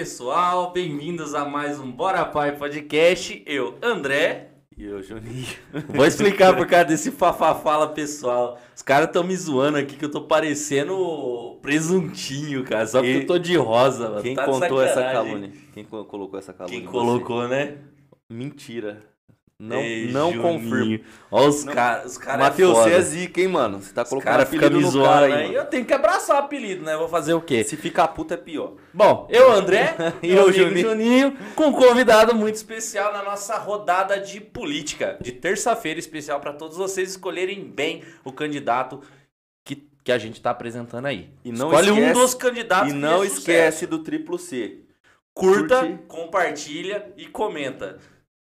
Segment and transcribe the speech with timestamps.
[0.00, 3.42] pessoal, bem-vindos a mais um Bora Pai Podcast.
[3.46, 4.50] Eu, André.
[4.76, 5.46] E eu, Juninho.
[5.88, 8.60] Vou explicar por causa desse fafafala pessoal.
[8.76, 12.86] Os caras estão me zoando aqui que eu tô parecendo presuntinho, cara.
[12.86, 14.22] Só porque Quem- eu tô de rosa, mano.
[14.22, 15.50] Quem Tá contou essa calúnia?
[15.72, 16.78] Quem co- colocou essa calúnia?
[16.78, 17.78] Quem em colocou, né?
[18.28, 19.02] Mentira.
[19.58, 20.42] Não, Ei, não Juninho.
[20.42, 21.04] confirmo.
[21.30, 22.12] Ó, os caras.
[22.12, 23.80] Os caras Matheus, é você é zica, hein, mano?
[23.80, 25.32] Você tá colocando ficam apelido me no zoando cara aí.
[25.32, 26.94] aí, Eu tenho que abraçar o apelido, né?
[26.94, 27.64] Vou fazer o quê?
[27.64, 28.74] Se ficar puto é pior.
[28.92, 30.90] Bom, eu, André, E eu, Juninho.
[30.90, 31.36] Juninho.
[31.54, 36.76] Com um convidado muito especial na nossa rodada de política, de terça-feira especial para todos
[36.76, 39.00] vocês escolherem bem o candidato
[39.64, 41.30] que, que a gente tá apresentando aí.
[41.42, 43.86] E não Escolhe um esquece- dos candidatos E não é esquece sucesso.
[43.86, 44.80] do triplo C.
[45.32, 45.98] Curta, curte.
[46.08, 47.98] compartilha e comenta.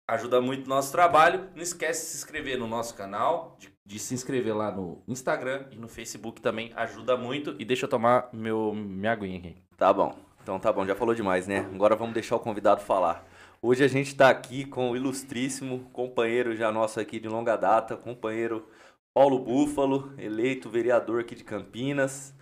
[0.08, 1.50] Ajuda muito o nosso trabalho.
[1.54, 5.66] Não esquece de se inscrever no nosso canal, de, de se inscrever lá no Instagram
[5.70, 6.72] e no Facebook também.
[6.74, 7.54] Ajuda muito.
[7.58, 9.56] E deixa eu tomar meu, minha aguinha aqui.
[9.76, 10.16] Tá bom.
[10.42, 11.68] Então tá bom, já falou demais, né?
[11.74, 13.22] Agora vamos deixar o convidado falar.
[13.60, 17.94] Hoje a gente tá aqui com o ilustríssimo companheiro já nosso aqui de longa data,
[17.94, 18.66] companheiro
[19.12, 22.32] Paulo Búfalo, eleito vereador aqui de Campinas,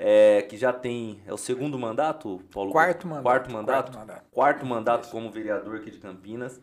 [0.00, 2.72] é, que já tem, é o segundo mandato, Paulo?
[2.72, 3.22] Quarto mandato.
[3.22, 3.92] Quarto mandato?
[3.92, 4.24] Quarto mandato.
[4.32, 6.60] Quarto mandato como vereador aqui de Campinas.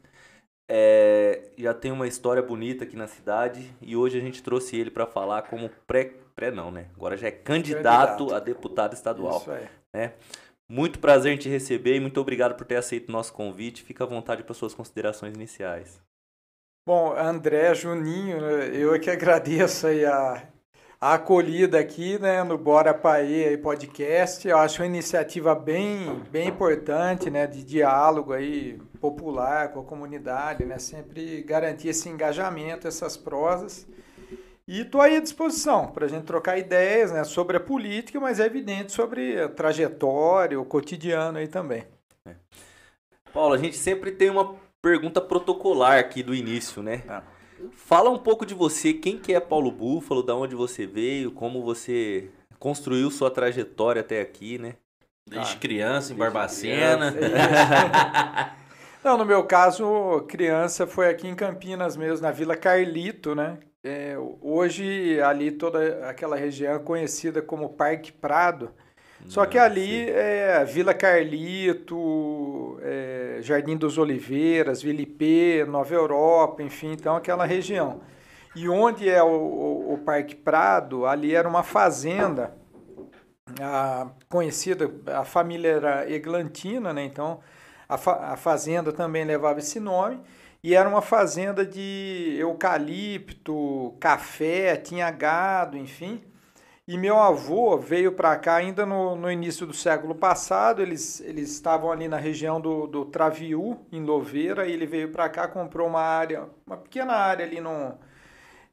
[0.73, 4.89] É, já tem uma história bonita aqui na cidade e hoje a gente trouxe ele
[4.89, 6.86] para falar como pré, pré não, né?
[6.95, 8.33] Agora já é candidato, Candidato.
[8.33, 9.41] a deputado estadual.
[9.41, 10.11] Isso aí.
[10.69, 13.83] Muito prazer em te receber e muito obrigado por ter aceito o nosso convite.
[13.83, 16.02] Fica à vontade para suas considerações iniciais.
[16.88, 20.41] Bom, André, Juninho, né, eu é que agradeço aí a,
[21.02, 24.47] a acolhida aqui, né, no Bora Paê podcast.
[24.47, 30.63] Eu acho uma iniciativa bem, bem importante, né, de diálogo aí popular com a comunidade,
[30.63, 33.88] né, sempre garantir esse engajamento, essas prosas.
[34.67, 38.40] E estou aí à disposição para a gente trocar ideias, né, sobre a política, mas
[38.40, 41.84] é evidente sobre a trajetória, o cotidiano aí também.
[43.34, 47.01] Paulo, a gente sempre tem uma pergunta protocolar aqui do início, né?
[47.09, 47.23] Ah.
[47.73, 51.63] Fala um pouco de você, quem que é Paulo Búfalo, da onde você veio, como
[51.63, 52.29] você
[52.59, 54.75] construiu sua trajetória até aqui, né?
[55.27, 57.13] Desde Ah, criança, em desde Barbacena.
[59.03, 63.57] Não, no meu caso, criança foi aqui em Campinas mesmo, na Vila Carlito, né?
[63.83, 68.72] É, hoje ali toda aquela região é conhecida como Parque Prado.
[69.28, 76.92] Só que ali é Vila Carlito, é, Jardim dos Oliveiras, Vila IP, Nova Europa, enfim,
[76.94, 78.02] então aquela região.
[78.56, 82.54] E onde é o, o- o Parque Prado, ali era uma fazenda
[83.59, 87.03] a, conhecida, a família era eglantina, né?
[87.06, 87.40] Então
[87.88, 90.20] a, fa- a fazenda também levava esse nome.
[90.64, 96.22] E era uma fazenda de eucalipto, café, tinha gado, enfim.
[96.91, 100.81] E meu avô veio para cá ainda no, no início do século passado.
[100.81, 105.29] Eles, eles estavam ali na região do, do Traviú, em Louveira, e ele veio para
[105.29, 107.94] cá, comprou uma área, uma pequena área ali no,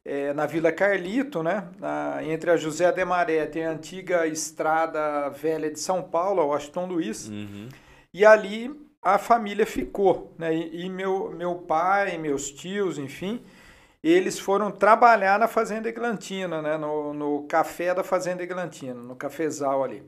[0.03, 1.69] é, na Vila Carlito, né?
[1.79, 6.45] Na- entre a José de Maré, tem a antiga estrada velha de São Paulo, a
[6.45, 7.29] Washington Luiz.
[7.29, 7.69] Uhum.
[8.13, 8.69] E ali
[9.01, 10.53] a família ficou, né?
[10.53, 13.41] E, e meu, meu pai, meus tios, enfim,
[14.03, 16.77] eles foram trabalhar na Fazenda Eglantina, né?
[16.77, 20.03] No, no café da Fazenda Eglantina, no cafezal ali.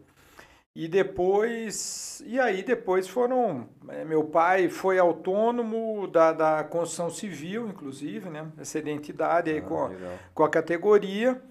[0.74, 7.68] E depois, e aí depois foram, eh, meu pai foi autônomo da, da construção civil,
[7.68, 8.48] inclusive, né?
[8.58, 10.18] Essa identidade aí Ah, com, legal.
[10.34, 11.42] com a categoria.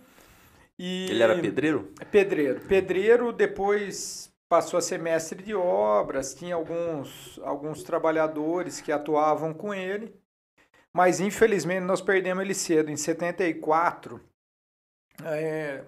[0.78, 1.92] E Ele era pedreiro?
[2.10, 2.60] Pedreiro.
[2.60, 9.72] Pedreiro depois passou a ser mestre de obras, tinha alguns, alguns trabalhadores que atuavam com
[9.74, 10.14] ele,
[10.94, 14.20] mas infelizmente nós perdemos ele cedo, em 74.
[15.22, 15.84] É,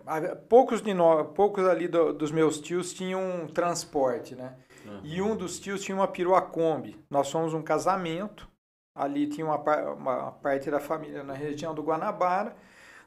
[0.49, 4.57] poucos, de nós, poucos ali do- dos meus tios tinham transporte, né?
[5.05, 7.03] E um dos tios tinha uma perua Kombi.
[7.09, 8.49] Nós fomos um casamento.
[8.95, 9.57] Ali tinha uma,
[9.95, 12.55] uma parte da família na região do Guanabara.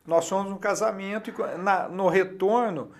[0.05, 2.91] Nós fomos um casamento e na- no retorno,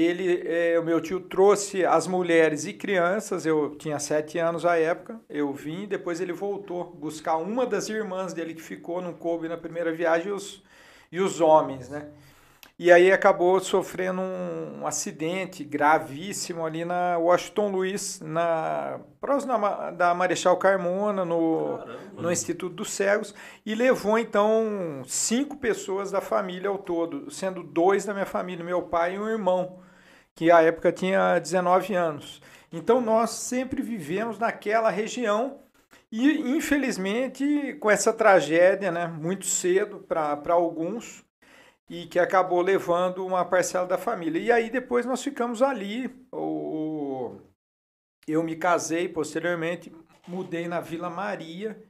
[0.00, 3.44] ele, eh, o meu tio trouxe as mulheres e crianças.
[3.44, 5.20] Eu tinha sete anos à época.
[5.28, 5.86] Eu vim.
[5.86, 10.28] Depois ele voltou buscar uma das irmãs dele que ficou, não coube na primeira viagem,
[10.28, 10.62] e os,
[11.10, 12.08] e os homens, né?
[12.84, 19.58] E aí acabou sofrendo um, um acidente gravíssimo ali na Washington Luiz, na próximo da
[19.58, 21.78] Ma- da Marechal Carmona, no,
[22.18, 23.32] no Instituto dos Cegos,
[23.64, 28.82] e levou então cinco pessoas da família ao todo, sendo dois da minha família, meu
[28.82, 29.78] pai e um irmão,
[30.34, 32.42] que à época tinha 19 anos.
[32.72, 35.60] Então nós sempre vivemos naquela região
[36.10, 41.24] e infelizmente com essa tragédia, né, muito cedo para alguns,
[41.88, 44.40] e que acabou levando uma parcela da família.
[44.40, 47.38] E aí depois nós ficamos ali, o,
[48.26, 49.92] eu me casei posteriormente,
[50.26, 51.82] mudei na Vila Maria.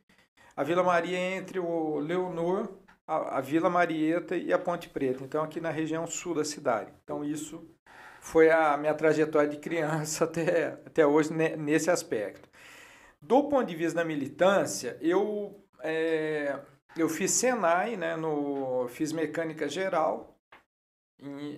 [0.56, 2.69] A Vila Maria é entre o Leonor,
[3.06, 5.23] a, a Vila Marieta e a Ponte Preta.
[5.25, 6.93] Então, aqui na região sul da cidade.
[7.03, 7.69] Então, isso
[8.21, 12.49] foi a minha trajetória de criança até, até hoje nesse aspecto.
[13.21, 16.59] Do ponto de vista da militância, eu, é,
[16.97, 20.33] eu fiz Senai, né, no, fiz mecânica geral,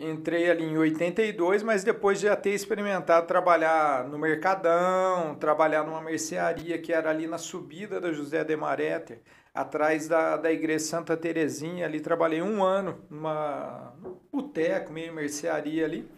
[0.00, 6.02] entrei ali em 82, mas depois de já ter experimentado trabalhar no Mercadão, trabalhar numa
[6.02, 9.22] mercearia que era ali na subida da José de Mareter,
[9.54, 13.94] atrás da, da igreja Santa Terezinha, ali trabalhei um ano numa
[14.30, 16.08] boteco, meio mercearia ali.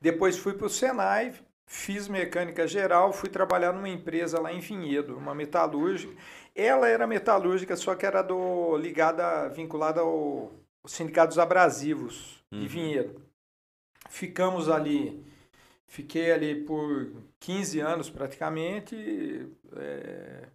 [0.00, 1.34] Depois fui para o Senai,
[1.66, 6.14] fiz mecânica geral, fui trabalhar numa empresa lá em Vinhedo, uma metalúrgica.
[6.60, 10.52] Ela era metalúrgica, só que era do ligada, vinculada ao,
[10.82, 12.58] ao Sindicato dos Abrasivos uhum.
[12.58, 13.22] de Vinhedo.
[14.10, 15.24] Ficamos ali,
[15.86, 19.48] fiquei ali por 15 anos praticamente.
[19.76, 20.48] É,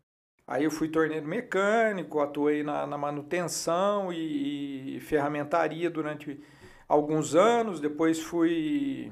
[0.45, 6.37] aí eu fui torneiro mecânico, atuei na, na manutenção e, e ferramentaria durante
[6.85, 7.79] alguns anos.
[7.79, 9.09] Depois fui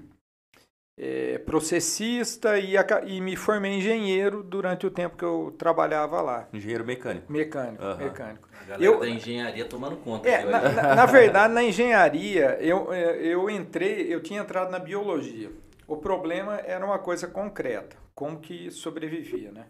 [1.04, 2.76] é, processista e,
[3.08, 6.48] e, me formei engenheiro durante o tempo que eu trabalhava lá.
[6.54, 7.32] Engenheiro mecânico.
[7.34, 7.98] Mecânico, uhum.
[7.98, 8.48] mecânico.
[8.54, 10.30] A galera eu, da engenharia tomando conta.
[10.30, 14.78] É, na, na, na, verdade, na engenharia, eu, é, eu entrei, eu tinha entrado na
[14.78, 15.50] biologia.
[15.88, 19.66] O problema era uma coisa concreta, como que sobrevivia, né?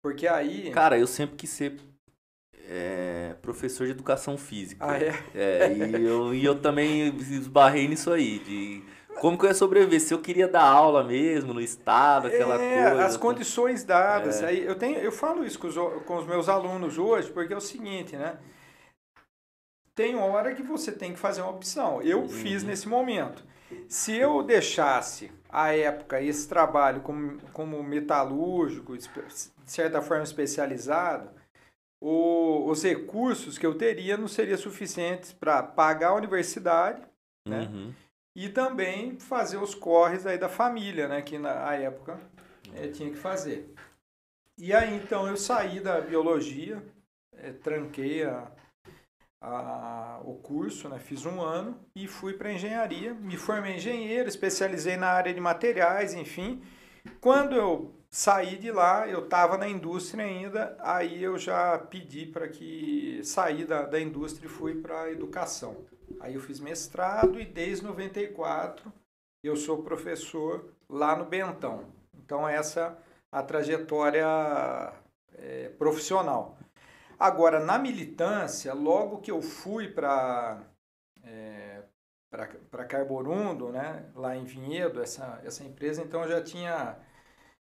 [0.00, 0.70] Porque aí...
[0.70, 1.80] Cara, eu sempre quis ser
[2.68, 4.86] é, professor de educação física.
[4.88, 5.14] Ah, é?
[5.34, 10.00] é e, eu, e eu também esbarrei nisso aí, de como que eu ia sobreviver?
[10.00, 13.04] Se eu queria dar aula mesmo no estado, aquela é, coisa.
[13.04, 14.42] As condições dadas.
[14.42, 14.46] É.
[14.46, 15.74] Aí eu, tenho, eu falo isso com os,
[16.04, 18.38] com os meus alunos hoje, porque é o seguinte, né?
[19.94, 22.00] Tem hora que você tem que fazer uma opção.
[22.00, 22.28] Eu uhum.
[22.28, 23.44] fiz nesse momento.
[23.88, 29.08] Se eu deixasse a época esse trabalho como, como metalúrgico, de
[29.66, 31.30] certa forma especializado,
[32.00, 37.02] o, os recursos que eu teria não seriam suficientes para pagar a universidade,
[37.46, 37.68] né?
[37.70, 37.92] Uhum
[38.40, 42.18] e também fazer os corres aí da família, né, que na época
[42.74, 43.74] é, tinha que fazer.
[44.56, 46.82] E aí então eu saí da biologia,
[47.36, 48.50] é, tranquei a,
[49.42, 54.96] a, o curso, né, fiz um ano e fui para engenharia, me formei engenheiro, especializei
[54.96, 56.62] na área de materiais, enfim.
[57.20, 62.48] Quando eu saí de lá, eu estava na indústria ainda, aí eu já pedi para
[62.48, 65.86] que saí da, da indústria e fui para a educação.
[66.18, 68.92] Aí eu fiz mestrado e desde 94
[69.42, 71.84] eu sou professor lá no Bentão.
[72.14, 72.98] Então essa
[73.30, 74.26] a trajetória
[75.34, 76.58] é, profissional.
[77.18, 80.62] Agora, na militância, logo que eu fui para
[81.22, 81.82] é,
[82.30, 86.96] para Carborundo, né, lá em Vinhedo, essa, essa empresa, então já tinha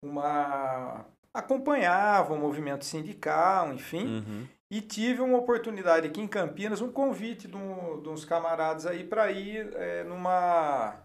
[0.06, 1.04] uma
[1.34, 4.46] acompanhava o movimento sindical, enfim, uhum.
[4.70, 9.04] e tive uma oportunidade aqui em Campinas, um convite de, um, de uns camaradas aí
[9.04, 10.96] para ir é, numa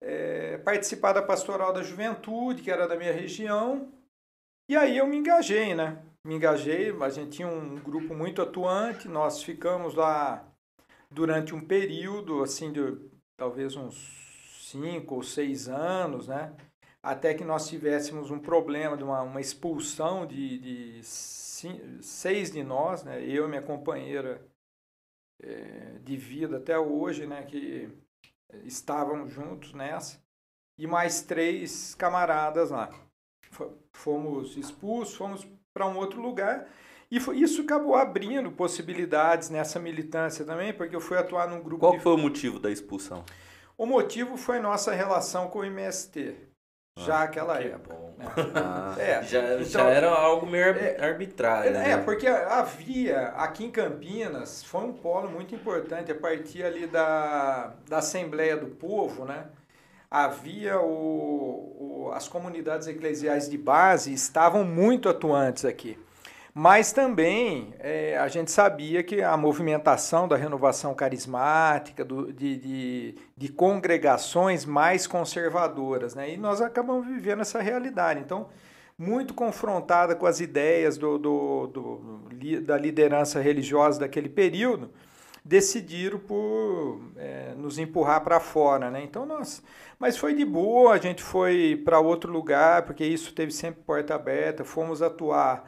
[0.00, 3.88] é, participar da pastoral da juventude, que era da minha região,
[4.68, 6.02] e aí eu me engajei, né?
[6.24, 10.46] Me engajei, a gente tinha um grupo muito atuante, nós ficamos lá
[11.10, 12.96] durante um período, assim, de
[13.36, 14.22] talvez uns
[14.60, 16.54] cinco ou seis anos, né?
[17.02, 22.62] Até que nós tivéssemos um problema de uma, uma expulsão de, de cinco, seis de
[22.62, 24.40] nós, né, eu e minha companheira
[25.42, 27.88] é, de vida até hoje, né, que
[28.64, 30.22] estávamos juntos nessa,
[30.78, 32.90] e mais três camaradas lá.
[33.92, 36.68] Fomos expulsos, fomos para um outro lugar,
[37.10, 41.80] e foi, isso acabou abrindo possibilidades nessa militância também, porque eu fui atuar num grupo.
[41.80, 42.00] Qual de...
[42.00, 43.24] foi o motivo da expulsão?
[43.76, 46.51] O motivo foi nossa relação com o MST.
[46.98, 47.94] Já ah, aquela época.
[48.18, 48.26] Né?
[48.54, 51.70] Ah, é, já, então, já era algo meio é, arbitrário.
[51.70, 51.90] É, né?
[51.92, 57.72] é, porque havia aqui em Campinas, foi um polo muito importante a partir ali da,
[57.88, 59.46] da Assembleia do Povo, né?
[60.10, 65.98] Havia o, o, as comunidades eclesiais de base estavam muito atuantes aqui.
[66.54, 73.14] Mas também é, a gente sabia que a movimentação da renovação carismática, do, de, de,
[73.34, 76.34] de, congregações mais conservadoras, né?
[76.34, 78.20] e nós acabamos vivendo essa realidade.
[78.20, 78.48] Então,
[78.98, 82.22] muito confrontada com as ideias do, do, do
[82.60, 84.90] da liderança religiosa daquele período,
[85.44, 89.02] decidiram por é, nos empurrar para fora, né?
[89.02, 89.62] Então nós,
[89.98, 94.14] mas foi de boa, a gente foi para outro lugar porque isso teve sempre porta
[94.14, 95.64] aberta, fomos atuar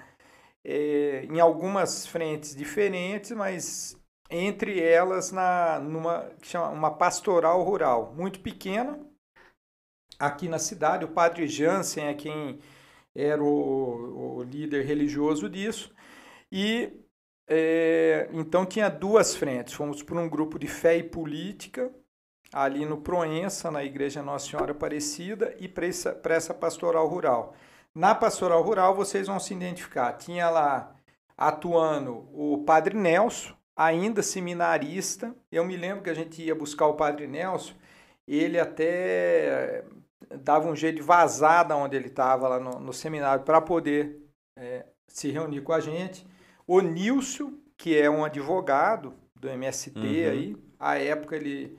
[0.65, 3.97] é, em algumas frentes diferentes, mas
[4.31, 8.99] entre elas na numa que chama uma pastoral rural muito pequena.
[10.19, 11.05] aqui na cidade.
[11.05, 12.61] O padre Jansen é quem
[13.15, 15.93] era o, o líder religioso disso.
[16.51, 16.93] E
[17.49, 19.75] é, então tinha duas frentes.
[19.75, 21.93] Fomos por um grupo de fé e política,
[22.53, 27.55] ali no Proença, na Igreja Nossa Senhora Aparecida, e para essa, essa pastoral rural.
[27.95, 30.13] Na pastoral rural, vocês vão se identificar.
[30.15, 30.95] Tinha lá
[31.37, 35.35] atuando o padre Nelson, ainda seminarista.
[35.51, 37.75] Eu me lembro que a gente ia buscar o padre Nelson,
[38.27, 39.85] ele até
[40.43, 44.21] dava um jeito de vazar da onde ele estava lá no, no seminário para poder
[44.57, 46.27] é, se reunir com a gente.
[46.67, 50.05] O Nilson, que é um advogado do MST uhum.
[50.05, 51.79] aí, à época ele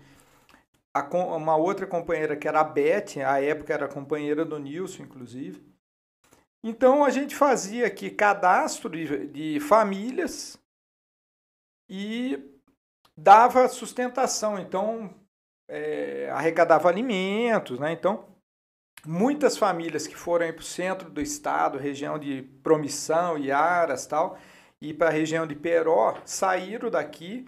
[0.93, 1.01] a,
[1.35, 5.74] uma outra companheira que era a Beth, à época era companheira do Nilson, inclusive.
[6.67, 10.59] Então a gente fazia aqui cadastro de, de famílias
[11.87, 12.43] e
[13.15, 14.57] dava sustentação.
[14.57, 15.13] Então
[15.69, 17.91] é, arrecadava alimentos, né?
[17.91, 18.25] Então
[19.05, 24.35] muitas famílias que foram para o centro do estado, região de Promissão, Iaras, tal,
[24.81, 27.47] e para a região de Peró, saíram daqui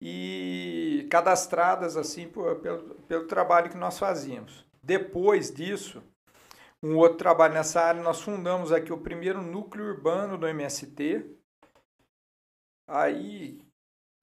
[0.00, 4.64] e cadastradas assim por, pelo, pelo trabalho que nós fazíamos.
[4.80, 6.00] Depois disso,
[6.82, 11.24] um outro trabalho nessa área, nós fundamos aqui o primeiro núcleo urbano do MST.
[12.88, 13.60] Aí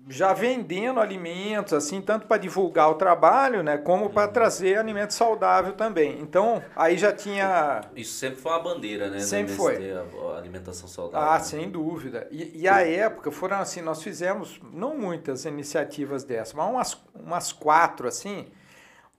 [0.08, 4.34] já vendendo alimentos, assim, tanto para divulgar o trabalho, né, como para uhum.
[4.34, 6.20] trazer alimento saudável também.
[6.22, 7.82] Então, aí já tinha...
[7.96, 9.20] Isso sempre foi uma bandeira, né?
[9.20, 9.92] Sempre foi.
[9.92, 11.30] A alimentação saudável.
[11.30, 12.28] Ah, sem dúvida.
[12.32, 17.51] E, e a época, foram assim, nós fizemos, não muitas iniciativas dessas, mas umas, umas
[17.51, 18.48] quatro, assim,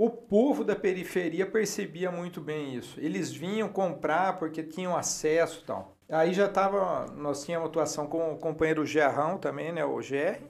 [0.02, 2.98] o povo da periferia percebia muito bem isso.
[2.98, 5.94] Eles vinham comprar porque tinham acesso e tal.
[6.08, 10.42] Aí já estava, nós tínhamos atuação com o companheiro Gerrão também, né, o GR,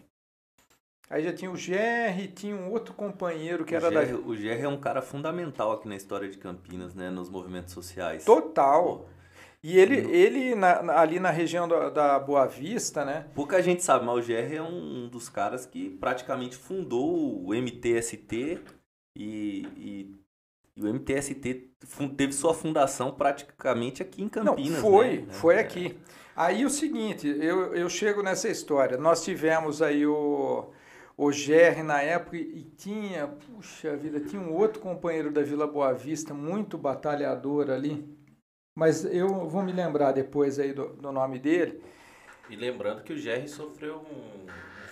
[1.10, 4.02] Aí já tinha o GR, tinha um outro companheiro que o era da.
[4.16, 7.10] O GR é um cara fundamental aqui na história de Campinas, né?
[7.10, 8.24] Nos movimentos sociais.
[8.24, 9.08] Total.
[9.60, 13.26] E ele, ele na, ali na região da, da, Boa Vista, né?
[13.34, 18.60] Pouca gente sabe, mas o GR é um dos caras que praticamente fundou o MTST
[19.22, 20.20] e, e,
[20.76, 21.70] e o MTST
[22.16, 24.70] teve sua fundação praticamente aqui em Campinas.
[24.70, 25.32] Não, foi, né?
[25.32, 25.60] foi é.
[25.60, 25.98] aqui.
[26.34, 28.96] Aí o seguinte, eu, eu chego nessa história.
[28.96, 30.70] Nós tivemos aí o
[31.20, 35.92] o GR na época e tinha, puxa vida, tinha um outro companheiro da Vila Boa
[35.92, 38.08] Vista, muito batalhador ali,
[38.74, 41.78] mas eu vou me lembrar depois aí do, do nome dele.
[42.48, 44.46] E lembrando que o GR sofreu um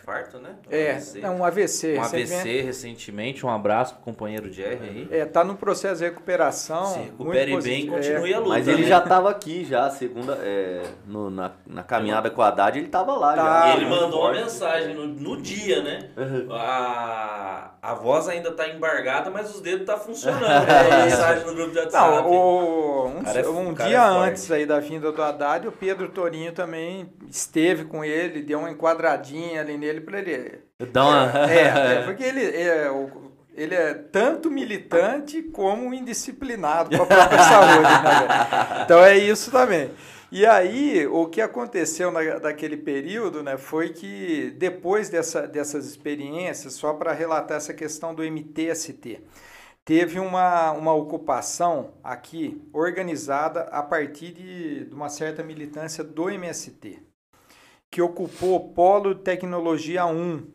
[0.09, 0.57] infarto, né?
[0.67, 1.21] Um é, AVC.
[1.21, 1.99] é um AVC.
[1.99, 3.45] Um AVC recentemente.
[3.45, 5.09] Um abraço pro companheiro Jerry aí.
[5.11, 6.87] É, tá no processo de recuperação.
[6.87, 8.35] Se recupere bem e continue é.
[8.35, 8.51] a luta.
[8.51, 8.89] Mas ele né?
[8.89, 13.17] já tava aqui já, segunda, é, no, na, na caminhada com a Haddad, ele tava
[13.17, 13.43] lá tá.
[13.43, 13.69] já.
[13.69, 16.11] E ele mandou uma mensagem no, no dia, né?
[16.17, 16.49] Uhum.
[16.53, 20.45] A, a voz ainda tá embargada, mas os dedos tá funcionando.
[20.69, 21.05] é.
[21.05, 22.23] mensagem no grupo de WhatsApp.
[22.23, 26.09] Não, o, um, é, um dia é antes aí da vinda do Haddad, o Pedro
[26.09, 30.61] Torinho também esteve com ele, deu uma enquadradinha ali nele para ele.
[30.93, 31.51] Dá uma...
[31.51, 31.67] é, é,
[32.01, 32.91] é, porque ele é,
[33.55, 37.83] ele é tanto militante como indisciplinado com a própria saúde.
[37.83, 38.83] Né?
[38.85, 39.91] Então é isso também.
[40.31, 46.75] E aí, o que aconteceu na, naquele período né, foi que depois dessa, dessas experiências,
[46.75, 49.23] só para relatar essa questão do MTST,
[49.87, 57.08] teve uma, uma ocupação aqui organizada a partir de, de uma certa militância do MST
[57.91, 60.53] que ocupou o Polo Tecnologia 1.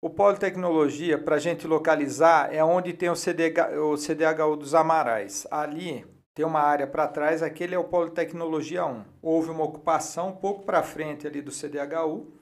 [0.00, 4.74] O Polo Tecnologia, para a gente localizar, é onde tem o, CDH, o CDHU dos
[4.74, 5.46] Amarais.
[5.50, 9.04] Ali tem uma área para trás, aquele é o Polo Tecnologia 1.
[9.20, 12.32] Houve uma ocupação um pouco para frente ali do CDHU.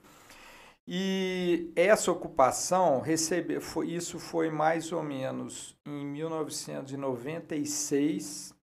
[0.87, 8.55] E essa ocupação recebeu, foi, isso foi mais ou menos em 1996,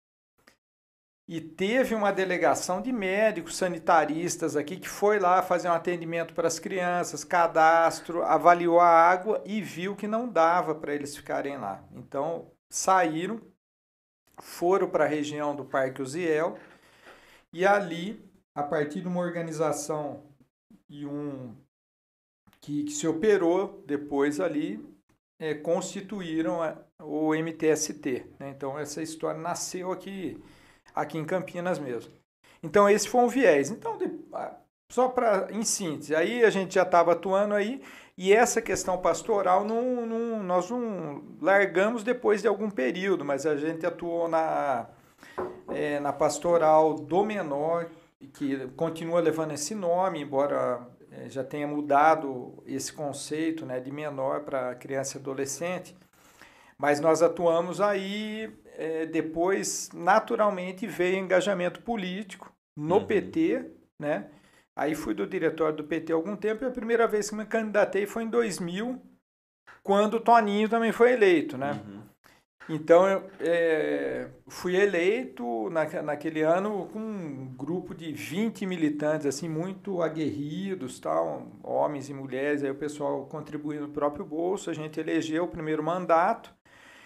[1.26, 6.46] e teve uma delegação de médicos sanitaristas aqui que foi lá fazer um atendimento para
[6.46, 11.82] as crianças, cadastro, avaliou a água e viu que não dava para eles ficarem lá.
[11.92, 13.40] Então saíram,
[14.38, 16.58] foram para a região do Parque Uziel
[17.52, 18.22] e ali,
[18.54, 20.22] a partir de uma organização
[20.88, 21.56] e um
[22.60, 24.84] que, que se operou depois ali,
[25.38, 28.26] é, constituíram a, o MTST.
[28.38, 28.50] Né?
[28.50, 30.38] Então essa história nasceu aqui
[30.94, 32.12] aqui em Campinas mesmo.
[32.62, 33.70] Então esse foi um viés.
[33.70, 33.98] Então,
[34.90, 37.82] só para em síntese, aí a gente já estava atuando aí
[38.16, 43.56] e essa questão pastoral não, não, nós não largamos depois de algum período, mas a
[43.56, 44.86] gente atuou na,
[45.68, 47.88] é, na pastoral do menor,
[48.32, 54.42] que continua levando esse nome, embora é, já tenha mudado esse conceito né, de menor
[54.42, 55.96] para criança e adolescente.
[56.78, 63.06] Mas nós atuamos aí é, depois, naturalmente, veio engajamento político no Uhum.
[63.06, 64.30] PT, né?
[64.76, 67.46] Aí fui do diretório do PT há algum tempo e a primeira vez que me
[67.46, 69.00] candidatei foi em 2000,
[69.82, 71.80] quando o Toninho também foi eleito, né?
[71.86, 72.02] Uhum.
[72.68, 79.48] Então eu é, fui eleito na, naquele ano com um grupo de 20 militantes assim
[79.48, 84.98] muito aguerridos, tal, homens e mulheres, aí o pessoal contribuindo no próprio bolso, a gente
[84.98, 86.54] elegeu o primeiro mandato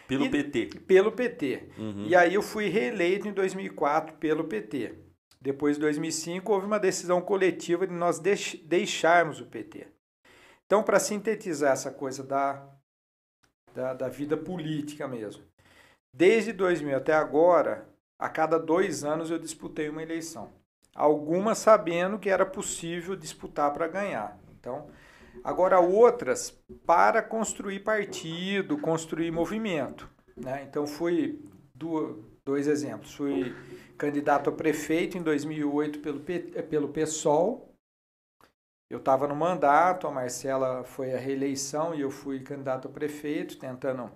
[0.08, 0.66] Pelo E- PT.
[0.86, 1.68] pelo PT.
[1.78, 2.06] Uhum.
[2.06, 4.94] E aí eu fui reeleito em 2004 pelo PT.
[5.40, 9.86] Depois de 2005 houve uma decisão coletiva de nós deix- deixarmos o PT.
[10.66, 12.66] Então, para sintetizar essa coisa da,
[13.74, 15.42] da, da vida política mesmo,
[16.12, 17.86] desde 2000 até agora,
[18.18, 20.52] a cada dois anos eu disputei uma eleição.
[20.94, 24.36] Algumas sabendo que era possível disputar para ganhar.
[24.58, 24.90] Então,
[25.48, 26.50] agora outras
[26.84, 30.06] para construir partido, construir movimento.
[30.36, 30.64] Né?
[30.68, 31.42] Então fui
[31.74, 33.14] do- dois exemplos.
[33.14, 33.54] Fui
[33.96, 37.72] candidato a prefeito em 2008 pelo, eh, pelo PSOL.
[38.90, 43.58] Eu estava no mandato, a Marcela foi a reeleição e eu fui candidato a prefeito,
[43.58, 44.10] tentando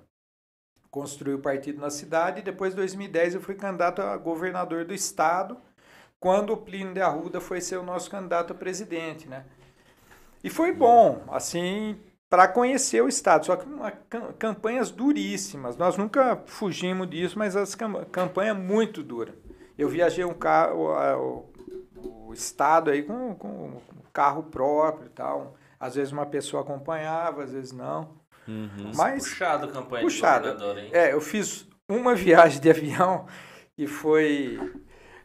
[0.90, 2.40] construir o partido na cidade.
[2.40, 5.58] E depois, em 2010, eu fui candidato a governador do estado,
[6.20, 9.26] quando o Plínio de Arruda foi ser o nosso candidato a presidente.
[9.26, 9.46] Né?
[10.42, 13.46] E foi bom, assim, para conhecer o Estado.
[13.46, 15.76] Só que uma, cam- campanhas duríssimas.
[15.76, 19.34] Nós nunca fugimos disso, mas as cam campanha muito dura.
[19.78, 20.88] Eu viajei um carro,
[21.96, 23.80] o, o Estado aí com, com um
[24.12, 25.54] carro próprio e tal.
[25.78, 28.20] Às vezes uma pessoa acompanhava, às vezes não.
[28.46, 28.90] Uhum.
[28.96, 30.44] Mas Puxado a campanha Puxado.
[30.48, 30.90] de governador, hein?
[30.92, 33.26] é, eu fiz uma viagem de avião
[33.76, 34.58] que foi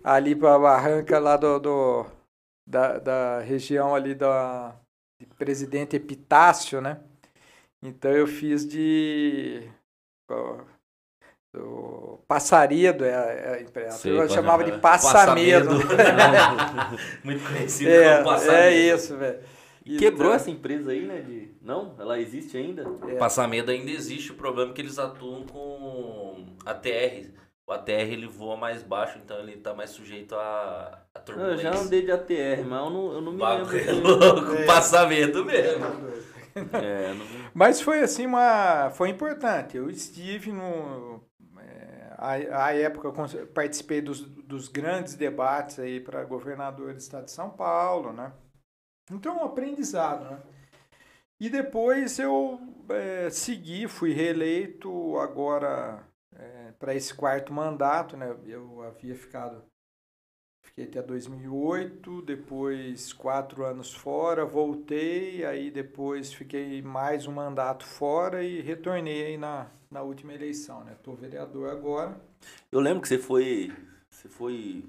[0.04, 2.06] ali para a barranca lá do, do-
[2.66, 4.76] da, da região ali da
[5.38, 7.00] Presidente Epitácio, né?
[7.82, 9.70] Então eu fiz de
[11.54, 15.70] do Passaredo, é, é, é, a Sei, turma passa- chamava de Passamedo.
[17.24, 18.54] Muito conhecido é, como Passamedo.
[18.58, 19.40] é isso, velho.
[19.98, 21.22] Quebrou Então, essa empresa aí, né?
[21.22, 21.56] De...
[21.62, 21.96] Não?
[21.98, 22.84] Ela existe ainda?
[23.18, 27.32] Passamedo ainda existe o problema é que eles atuam com ATR.
[27.68, 31.58] O ATR ele voa mais baixo, então ele tá mais sujeito a, a Eu turbulência.
[31.58, 34.16] já andei de ATR, mas eu não, eu não me Bagulho é lembro.
[34.18, 34.66] louco, É.
[34.66, 35.86] passamento mesmo.
[36.72, 37.25] É, não...
[37.53, 38.90] Mas foi assim uma.
[38.92, 39.77] Foi importante.
[39.77, 41.22] Eu estive no.
[41.60, 47.25] É, a, a época eu participei dos, dos grandes debates aí para governador do estado
[47.25, 48.34] de São Paulo, né?
[49.12, 50.40] Então, um aprendizado, né?
[51.40, 56.06] E depois eu é, segui, fui reeleito agora
[56.80, 58.36] para esse quarto mandato, né?
[58.46, 59.64] Eu havia ficado
[60.68, 68.44] Fiquei até 2008, depois quatro anos fora, voltei, aí depois fiquei mais um mandato fora
[68.44, 70.96] e retornei aí na, na última eleição, né?
[71.01, 72.20] Tô vereador agora.
[72.72, 73.74] Eu lembro que você foi.
[74.10, 74.84] Você foi.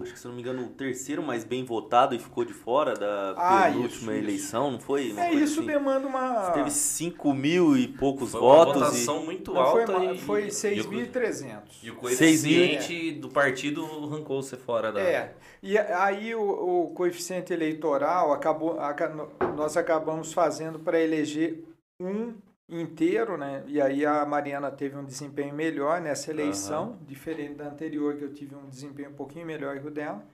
[0.00, 2.94] Acho que se não me engano, o terceiro mais bem votado e ficou de fora
[2.94, 4.10] da Ah, penúltima isso, isso.
[4.12, 5.12] eleição, não foi?
[5.12, 5.66] Uma É, coisa isso assim?
[5.68, 6.46] demanda uma...
[6.46, 8.74] Você teve 5 mil e poucos Foi uma votos.
[8.74, 8.78] e...
[8.80, 11.60] votação muito Não, foi, alta e, foi e, o- 6.300.
[11.84, 12.58] e o Seis mil.
[12.66, 15.00] coeficiente do partido arrancou você fora da...
[15.00, 16.42] É, e aí o,
[16.86, 21.62] o coeficiente eleitoral acabou, aca- nós acabamos fazendo para eleger
[22.00, 22.34] um
[22.68, 23.62] inteiro, né?
[23.66, 28.32] E aí a Mariana teve um desempenho melhor nessa eleição, diferente da anterior que eu
[28.32, 30.24] tive um desempenho um pouquinho melhor que o dela.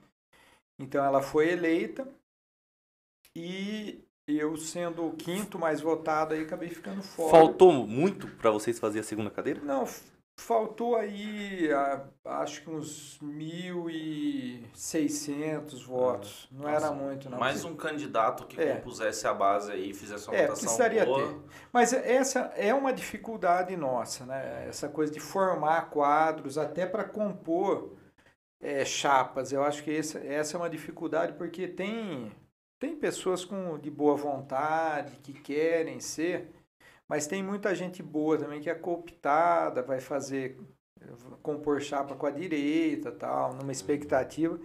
[0.79, 2.07] Então ela foi eleita
[3.35, 7.31] e eu sendo o quinto mais votado aí acabei ficando fora.
[7.31, 9.61] Faltou muito pra vocês fazer a segunda cadeira?
[9.61, 9.85] Não,
[10.41, 16.47] faltou aí, ah, acho que uns 1.600 votos.
[16.51, 17.37] Não era Nossa, muito, não.
[17.39, 18.75] Mais um candidato que É.
[18.75, 21.27] compusesse a base aí e fizesse uma É, votação precisaria boa.
[21.27, 21.35] ter.
[21.71, 24.65] Mas essa é uma dificuldade nossa, né?
[24.67, 27.95] Essa coisa de formar quadros até para compor
[28.59, 29.51] é, chapas.
[29.51, 32.31] Eu acho que essa, essa é uma dificuldade porque tem,
[32.79, 36.51] tem pessoas com, de boa vontade que querem ser,
[37.11, 40.57] mas tem muita gente boa também que é cooptada, vai fazer
[41.43, 44.57] compor chapa com a direita, tal, numa expectativa.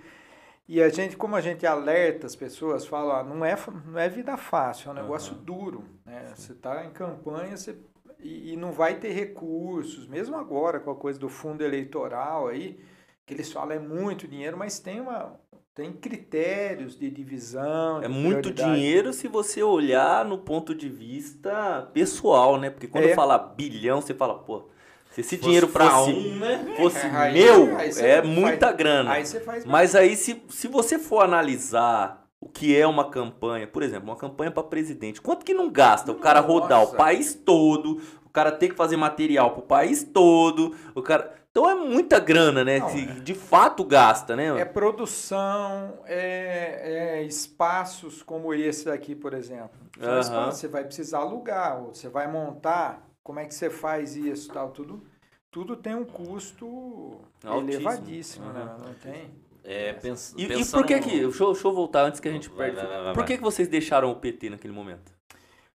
[0.68, 4.08] E a gente, como a gente alerta as pessoas, fala, ó, não é, não é
[4.08, 5.42] vida fácil, é um negócio Aham.
[5.42, 5.84] duro.
[6.04, 6.32] Né?
[6.36, 7.76] Você está em campanha você,
[8.20, 12.80] e, e não vai ter recursos, mesmo agora com a coisa do fundo eleitoral aí,
[13.26, 15.36] que eles falam é muito dinheiro, mas tem uma
[15.76, 17.98] tem critérios de divisão.
[18.02, 18.74] É de muito prioridade.
[18.74, 22.70] dinheiro se você olhar no ponto de vista pessoal, né?
[22.70, 23.14] Porque quando É.
[23.14, 24.68] fala bilhão, você fala, pô,
[25.10, 26.74] se esse Fosse dinheiro pra fosse, um, né?
[26.78, 29.12] fosse É, aí- meu, aí é faz- muita grana.
[29.12, 33.66] Aí você faz Mas aí, se, se você for analisar o que é uma campanha,
[33.66, 36.96] por exemplo, uma campanha para presidente, quanto que não gasta o cara rodar o Nossa.
[36.96, 41.34] país todo, o cara ter que fazer material pro país todo, o cara...
[41.56, 42.80] Então é muita grana, né?
[42.80, 43.12] Não, de, é.
[43.14, 44.60] de fato gasta, né?
[44.60, 49.70] É produção, é, é espaços como esse daqui, por exemplo.
[49.98, 50.20] Aham.
[50.20, 54.52] espaços, Você vai precisar alugar, ou você vai montar, como é que você faz isso
[54.52, 55.02] tal, tudo,
[55.50, 57.70] tudo tem um custo Altíssimo.
[57.70, 58.76] elevadíssimo, né?
[58.78, 59.30] Não tem.
[59.64, 61.08] É, pens, E, e por que que...
[61.22, 62.76] Deixa, eu- deixa eu voltar antes que a gente Vai, perde.
[62.76, 65.15] vai, vai, vai, Por que, que vocês deixaram o PT naquele momento?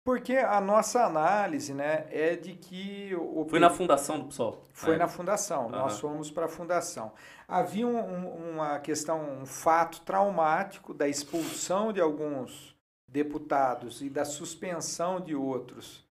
[0.08, 4.64] Porque a nossa análise, né, é de que o Foi na fundação do PSOL?
[4.72, 4.98] Foi É.
[4.98, 6.00] na fundação, nós Aham.
[6.00, 7.12] fomos para a fundação.
[7.46, 12.74] Havia um- um- uma questão, um fato traumático da expulsão de alguns
[13.06, 16.08] deputados e da suspensão de outros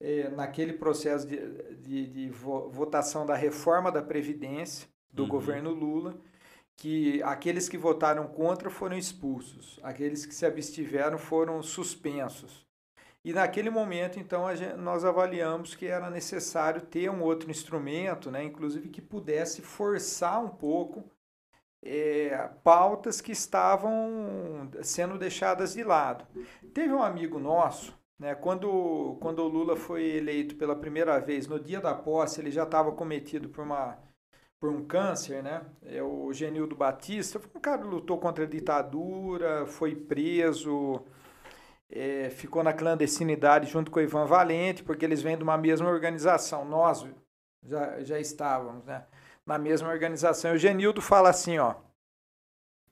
[0.00, 1.36] eh, naquele processo de,
[1.74, 5.28] de- de vo- votação da reforma da Previdência do Uhum.
[5.28, 6.14] governo Lula,
[6.76, 12.64] que aqueles que votaram contra foram expulsos, aqueles que se abstiveram foram suspensos.
[13.24, 18.30] E naquele momento, então, a gen- nós avaliamos que era necessário ter um outro instrumento,
[18.30, 21.04] né, inclusive que pudesse forçar um pouco
[21.82, 26.26] eh, pautas que estavam sendo deixadas de lado.
[26.74, 31.58] Teve um amigo nosso, né, quando, quando o Lula foi eleito pela primeira vez, no
[31.60, 33.98] dia da posse, ele já estava cometido por uma
[34.60, 35.62] por um câncer, né?
[35.82, 41.02] É o Genildo Batista, um cara que lutou contra a ditadura, foi preso,
[41.90, 45.88] é, ficou na clandestinidade junto com o Ivan Valente, porque eles vêm de uma mesma
[45.88, 46.64] organização.
[46.64, 47.06] Nós
[47.62, 49.04] já, já estávamos né,
[49.44, 50.52] na mesma organização.
[50.52, 51.74] E o Genildo fala assim, ó,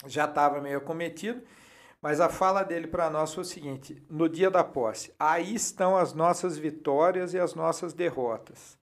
[0.06, 1.42] já estava meio acometido,
[2.00, 5.96] mas a fala dele para nós foi o seguinte: no dia da posse, aí estão
[5.96, 8.78] as nossas vitórias e as nossas derrotas.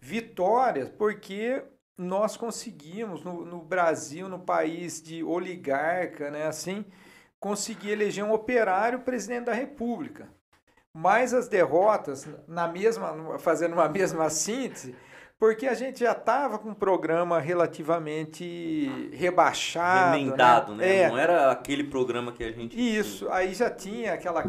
[0.00, 1.62] Vitórias porque
[1.96, 6.84] nós conseguimos no, no Brasil, no país de oligarca, né, assim,
[7.40, 10.28] conseguir eleger um operário presidente da República.
[10.92, 14.94] Mas as derrotas, na mesma, fazendo uma mesma síntese,
[15.38, 20.16] porque a gente já estava com um programa relativamente rebaixado.
[20.18, 20.96] Remendado, né?
[20.96, 22.76] É, Não era aquele programa que a gente.
[22.78, 24.44] isso, aí já tinha aquela.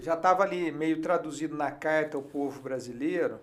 [0.00, 3.40] Já estava ali meio traduzido na carta ao povo brasileiro,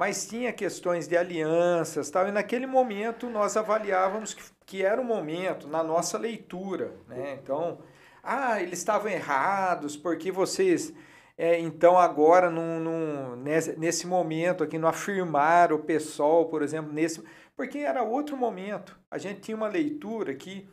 [0.00, 5.04] mas tinha questões de alianças tal, e naquele momento nós avaliávamos que, que era o
[5.04, 6.94] momento, na nossa leitura.
[7.06, 7.38] Né?
[7.42, 7.80] Então,
[8.22, 10.90] ah, eles estavam errados, porque vocês.
[11.36, 16.90] é, então, agora, num, num- nesse, nesse momento aqui, não afirmaram o PSOL, por exemplo,
[16.90, 17.22] nesse.
[17.54, 18.98] Porque era outro momento.
[19.10, 20.66] A gente tinha uma leitura que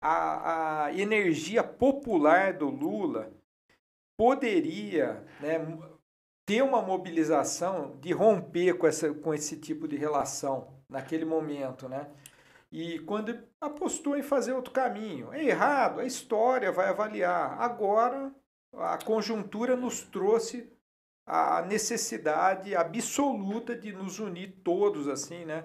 [0.00, 3.30] a, a energia popular do Lula
[4.16, 5.60] poderia né,
[6.44, 12.08] ter uma mobilização de romper com, essa, com esse tipo de relação naquele momento, né?
[12.70, 17.60] E quando apostou em fazer outro caminho, é errado, a história vai avaliar.
[17.60, 18.34] Agora,
[18.72, 20.72] a conjuntura nos trouxe
[21.26, 25.64] a necessidade absoluta de nos unir todos, assim, né?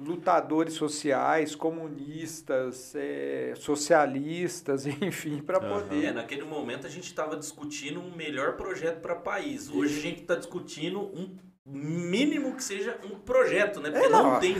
[0.00, 5.76] Lutadores sociais, comunistas, eh, socialistas, enfim, para Aham.
[5.76, 6.14] É, poder.
[6.14, 9.68] naquele momento a gente estava discutindo um melhor projeto para o país.
[9.68, 13.90] Hoje a gente está discutindo um mínimo que seja um projeto, né?
[13.90, 14.54] Porque É, não, não, tem.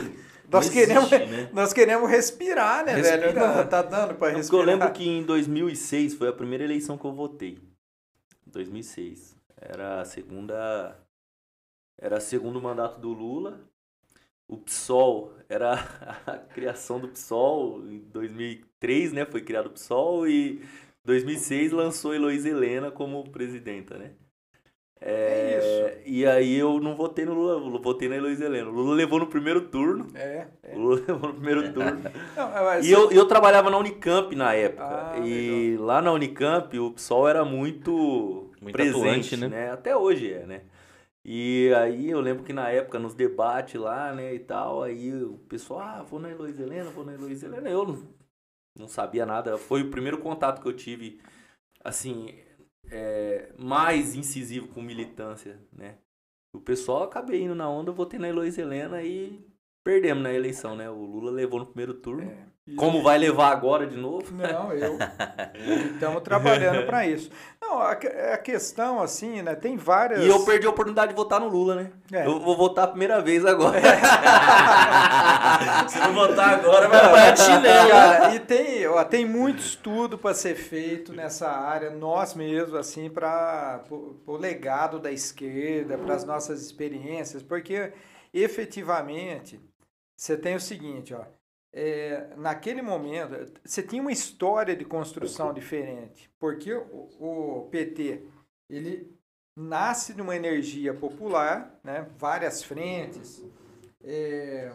[0.51, 1.49] nós não queremos- existe, né?
[1.53, 3.21] Nós queremos respirar, né, velho?
[3.23, 3.57] Respirar.
[3.57, 4.61] Não, tá dando para Porque respirar.
[4.61, 7.59] eu lembro que em 2006 foi a primeira eleição que eu votei.
[8.45, 9.37] 2006.
[9.55, 10.99] Era a segunda.
[11.97, 13.68] Era o segundo mandato do Lula.
[14.49, 15.73] O PSOL era
[16.27, 19.25] a criação do PSOL em 2003, né?
[19.25, 20.61] Foi criado o PSOL e
[21.05, 24.11] 2006 lançou Heloísa Helena como presidenta, né?
[25.01, 28.69] É E aí eu não votei no Lula, eu votei na Heloísa Helena.
[28.69, 30.07] O Lula levou no primeiro turno.
[30.13, 30.47] É.
[30.63, 30.75] é.
[30.75, 32.01] O Lula levou no primeiro turno.
[32.35, 34.83] Não, mas- E eu, eu trabalhava na Unicamp na época.
[35.13, 39.47] Ah, e lá na Unicamp o PSOL era muito, Muito presente, atuante, né?
[39.47, 39.71] né?
[39.71, 40.61] Até hoje é, né?
[41.31, 45.37] E aí eu lembro que na época, nos debates lá, né, e tal, aí o
[45.47, 47.69] pessoal, ah, vou na Heloísa Helena, vou na Heloísa Helena.
[47.69, 48.07] Eu não,
[48.75, 49.55] não sabia nada.
[49.55, 51.21] Foi o primeiro contato que eu tive,
[51.83, 52.33] assim,
[52.89, 55.99] é, mais incisivo com militância, né?
[56.51, 59.39] O pessoal acabei indo na onda, eu votei na Heloísa Helena e
[59.83, 60.89] perdemos na eleição, né?
[60.89, 62.23] O Lula levou no primeiro turno.
[62.23, 62.75] É.
[62.75, 64.33] Como vai levar agora de novo?
[64.33, 64.97] Não, eu.
[65.93, 67.29] Estamos trabalhando para isso.
[67.69, 69.53] Não, a, que- a questão, assim, né?
[69.53, 70.21] Tem várias.
[70.23, 71.91] E eu perdi a oportunidade de votar no Lula, né?
[72.11, 72.25] É.
[72.25, 73.79] Eu vou votar a primeira vez agora.
[75.87, 77.89] Se não votar agora, vai apanhar de chinelo.
[77.89, 83.09] Cara, e tem, ó, tem muito estudo para ser feito nessa área, nós mesmos, assim,
[83.09, 87.93] para o legado da esquerda, para as nossas experiências, porque
[88.33, 89.59] efetivamente
[90.15, 91.21] você tem o seguinte, ó,
[91.71, 98.23] é, naquele momento você tinha uma história de construção diferente, porque o, o PT
[98.69, 99.15] ele
[99.55, 102.07] nasce de uma energia popular, né?
[102.17, 103.43] várias frentes,
[104.03, 104.71] é,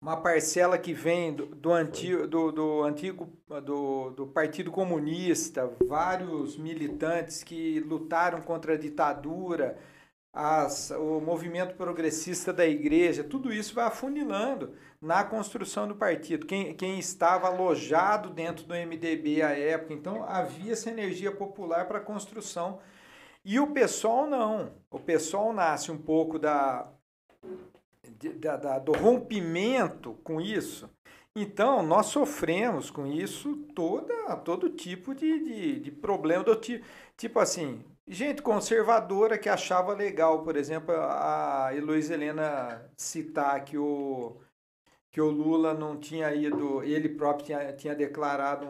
[0.00, 3.30] uma parcela que vem do, do, antigo, do, do antigo
[3.64, 9.76] do, do Partido Comunista, vários militantes que lutaram contra a ditadura,
[10.32, 16.46] as, o movimento progressista da igreja, tudo isso vai afunilando na construção do partido.
[16.46, 21.98] Quem, quem estava alojado dentro do MDB à época, então havia essa energia popular para
[21.98, 22.80] a construção.
[23.44, 24.72] E o pessoal não.
[24.90, 26.88] O pessoal nasce um pouco da,
[28.36, 30.88] da, da, do rompimento com isso.
[31.34, 36.42] Então, nós sofremos com isso toda, todo tipo de, de, de problema.
[36.42, 36.84] Do tipo,
[37.16, 44.36] tipo assim, gente conservadora que achava legal, por exemplo, a Heloísa Helena citar que o,
[45.10, 48.66] que o Lula não tinha ido, ele próprio tinha, tinha declarado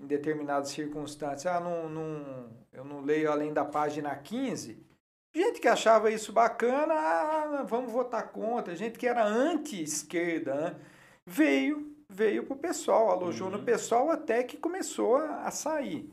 [0.00, 4.84] em determinadas circunstâncias, ah, não, não, eu não leio além da página 15.
[5.34, 8.76] Gente que achava isso bacana, ah, vamos votar contra.
[8.76, 10.76] Gente que era anti-esquerda, né?
[11.24, 13.58] veio, veio para o pessoal, alojou uhum.
[13.58, 16.12] no pessoal até que começou a, a sair.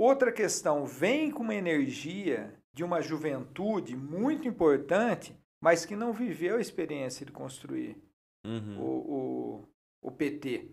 [0.00, 6.56] Outra questão, vem com uma energia de uma juventude muito importante, mas que não viveu
[6.56, 8.02] a experiência de construir
[8.42, 8.80] uhum.
[8.80, 9.64] o,
[10.00, 10.70] o, o PT.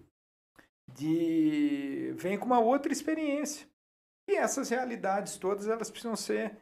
[0.87, 3.67] De, vem com uma outra experiência.
[4.29, 6.57] E essas realidades todas elas precisam ser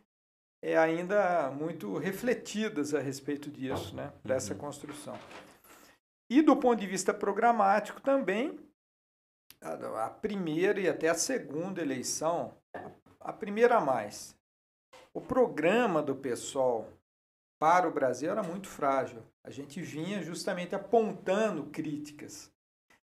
[0.59, 4.59] é, ainda muito refletidas a respeito disso, né, dessa uhum.
[4.59, 5.19] construção.
[6.27, 8.59] E do ponto de vista programático também,
[9.61, 12.53] a, primeira e até a segunda eleição,
[13.19, 14.35] a primeira mais.
[15.13, 16.87] O programa do PSOL
[17.59, 19.23] para o Brasil era muito frágil.
[19.43, 22.51] A gente vinha justamente apontando críticas,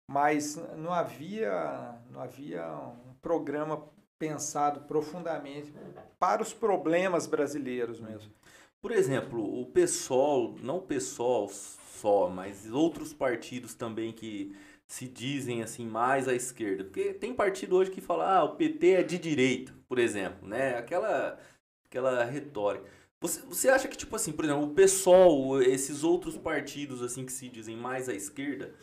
[0.09, 2.66] mas não havia, não havia
[3.09, 5.72] um programa pensado profundamente
[6.18, 8.33] para os problemas brasileiros mesmo.
[8.81, 14.57] Por exemplo, o PSOL, não o PSOL só, mas outros partidos também que
[14.92, 16.85] se dizem assim mais à esquerda.
[16.85, 20.76] Porque tem partido hoje que fala, ah, o PT é de direita, por exemplo, né?
[20.76, 21.40] Aquela,
[21.87, 22.85] aquela retórica.
[23.18, 27.33] Você, você acha que, tipo assim, por exemplo, o PSOL, esses outros partidos assim que
[27.33, 28.74] se dizem mais à esquerda,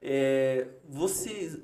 [0.00, 1.62] é, você,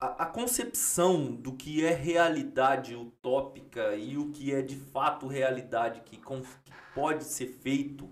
[0.00, 6.00] a, a, concepção do que é realidade utópica e o que é de fato realidade
[6.00, 8.10] que, que pode ser feito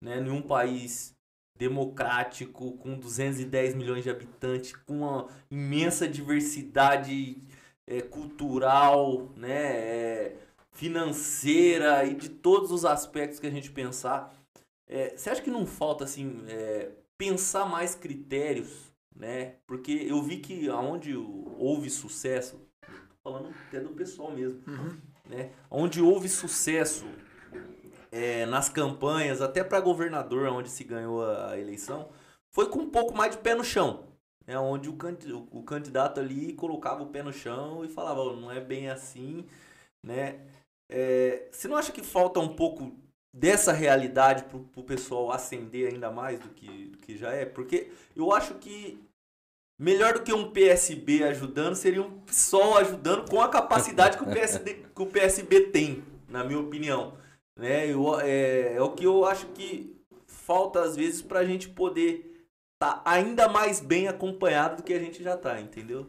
[0.00, 1.15] né, em um país
[1.58, 7.38] democrático, com 210 milhões de habitantes, com uma imensa diversidade
[7.86, 10.36] é, cultural, né, é,
[10.72, 14.34] financeira e de todos os aspectos que a gente pensar.
[14.88, 16.44] É, você acha que não falta assim
[17.18, 19.54] pensar mais critérios, né?
[19.66, 22.60] Porque eu vi que aonde houve sucesso,
[23.24, 24.96] falando até do pessoal mesmo, uhum.
[25.24, 25.50] né?
[25.70, 27.06] Onde houve sucesso
[28.16, 32.08] é, nas campanhas, até para governador, onde se ganhou a eleição,
[32.50, 34.04] foi com um pouco mais de pé no chão.
[34.46, 34.96] Né, onde o,
[35.50, 39.44] o candidato ali colocava o pé no chão e falava, oh, não é bem assim,
[40.02, 40.40] né?
[40.88, 42.96] É, você não acha que falta um pouco
[43.34, 47.44] dessa realidade para o pessoal ascender ainda mais do que, do que já é?
[47.44, 49.04] Porque eu acho que
[49.76, 54.32] melhor do que um PSB ajudando seria um PSOL ajudando com a capacidade que o,
[54.32, 57.18] PSD, que o PSB tem, na minha opinião.
[57.56, 57.90] Né?
[57.90, 62.48] Eu, é, é o que eu acho que falta às vezes para a gente poder
[62.74, 66.06] estar tá ainda mais bem acompanhado do que a gente já está, entendeu?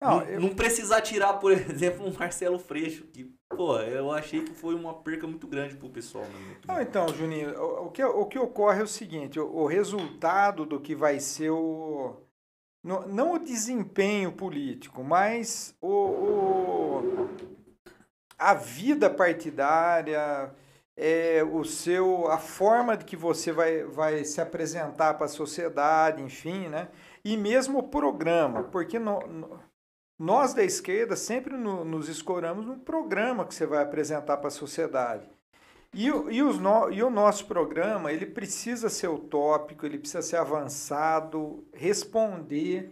[0.00, 0.40] Não, não, eu...
[0.40, 4.94] não, precisar tirar, por exemplo, um Marcelo Freixo, que, pô, eu achei que foi uma
[4.94, 6.24] perca muito grande pro pessoal.
[6.66, 10.64] Não, então, Juninho, o, o, que, o que ocorre é o seguinte, o, o resultado
[10.64, 12.16] do que vai ser o...
[12.82, 16.79] No, não o desempenho político, mas o, o
[18.40, 20.50] a vida partidária,
[20.96, 26.22] é, o seu, a forma de que você vai, vai se apresentar para a sociedade,
[26.22, 26.88] enfim, né?
[27.22, 29.60] E mesmo o programa, porque no, no,
[30.18, 34.50] nós da esquerda sempre no, nos escoramos no programa que você vai apresentar para a
[34.50, 35.28] sociedade.
[35.92, 40.36] E, e, os no, e o nosso programa, ele precisa ser utópico, ele precisa ser
[40.36, 42.90] avançado, responder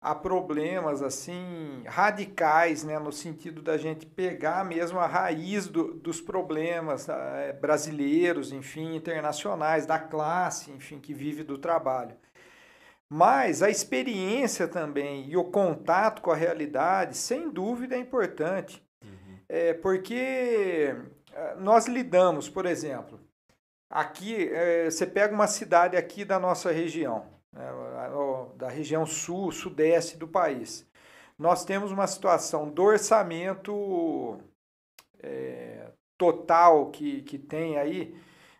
[0.00, 6.20] a problemas assim radicais, né, no sentido da gente pegar mesmo a raiz do, dos
[6.20, 12.16] problemas é, brasileiros, enfim, internacionais, da classe, enfim, que vive do trabalho.
[13.12, 18.82] Mas a experiência também e o contato com a realidade, sem dúvida, é importante.
[19.04, 19.38] Uhum.
[19.48, 20.94] É, porque
[21.34, 23.20] é, nós lidamos, por exemplo,
[23.90, 27.68] aqui, é, você pega uma cidade aqui da nossa região, né,
[28.60, 30.86] da região sul, sudeste do país.
[31.38, 34.38] Nós temos uma situação do orçamento
[35.18, 38.14] é, total que, que tem aí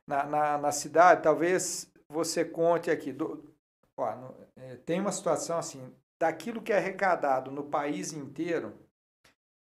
[0.06, 3.12] na, na, na cidade, talvez você conte aqui.
[3.12, 3.54] Do,
[3.98, 8.74] ó, é, tem uma situação assim, daquilo que é arrecadado no país inteiro,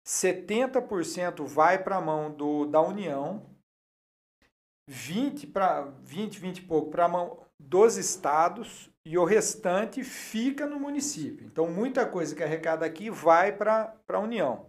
[0.05, 3.49] 70% vai para a mão do, da União,
[4.89, 10.67] 20 para 20, 20 e pouco para a mão dos estados e o restante fica
[10.67, 11.47] no município.
[11.47, 14.67] Então, muita coisa que é arrecada aqui vai para a União.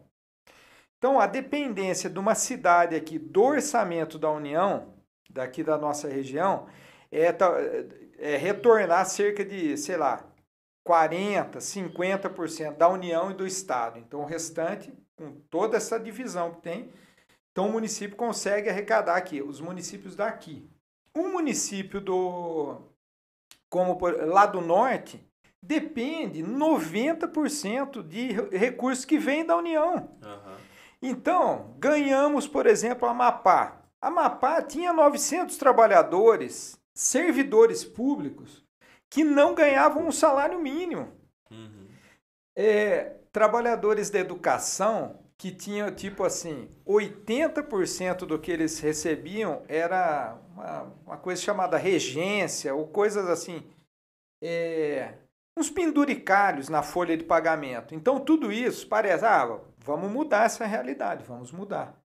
[0.98, 4.94] Então, a dependência de uma cidade aqui do orçamento da União,
[5.30, 6.68] daqui da nossa região,
[7.12, 7.34] é,
[8.18, 10.26] é retornar cerca de, sei lá,
[10.86, 14.00] 40%, 50% da União e do Estado.
[14.00, 16.92] Então, o restante, com toda essa divisão que tem,
[17.52, 20.70] então o município consegue arrecadar aqui, os municípios daqui.
[21.16, 22.82] Um município do,
[23.70, 25.26] como lá do norte,
[25.62, 30.10] depende 90% de recursos que vêm da União.
[30.24, 30.56] Uhum.
[31.02, 33.82] Então, ganhamos, por exemplo, a Amapá.
[34.02, 38.64] A Amapá tinha 900 trabalhadores, servidores públicos,
[39.10, 41.12] que não ganhavam um salário mínimo.
[41.50, 41.88] Uhum.
[42.56, 50.82] É, trabalhadores da educação que tinham tipo assim, 80% do que eles recebiam era uma,
[51.06, 53.64] uma coisa chamada regência ou coisas assim,
[54.42, 55.14] é,
[55.58, 57.94] uns penduricalhos na folha de pagamento.
[57.94, 61.96] Então tudo isso parece, ah, vamos mudar essa realidade, vamos mudar.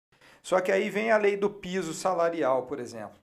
[0.42, 3.18] Só que aí vem a lei do piso salarial, por exemplo.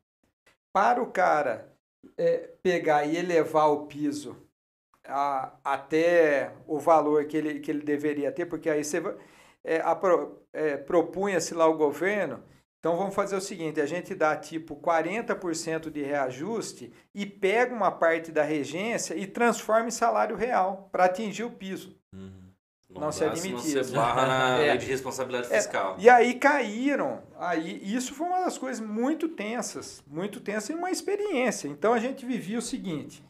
[0.71, 1.73] Para o cara
[2.17, 4.37] é, pegar e elevar o piso
[5.05, 9.01] a, até o valor que ele, que ele deveria ter, porque aí você
[9.67, 9.83] é,
[10.53, 12.41] é, propunha-se lá o governo,
[12.79, 17.91] então vamos fazer o seguinte, a gente dá tipo 40% de reajuste e pega uma
[17.91, 21.99] parte da regência e transforma em salário real para atingir o piso.
[22.13, 22.47] Uhum.
[22.89, 23.83] Não, não se admitir.
[23.83, 24.69] Você barra na é.
[24.69, 25.95] lei de responsabilidade é, fiscal.
[25.97, 27.21] É, e aí caíram.
[27.37, 31.67] Aí isso foi uma das coisas muito tensas, muito tensa e uma experiência.
[31.67, 33.21] Então a gente vivia o seguinte: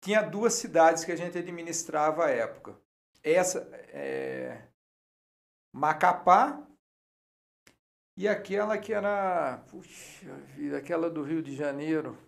[0.00, 2.76] tinha duas cidades que a gente administrava à época.
[3.22, 4.58] Essa é,
[5.72, 6.62] Macapá
[8.18, 12.18] e aquela que era, puxa vida, aquela do Rio de Janeiro,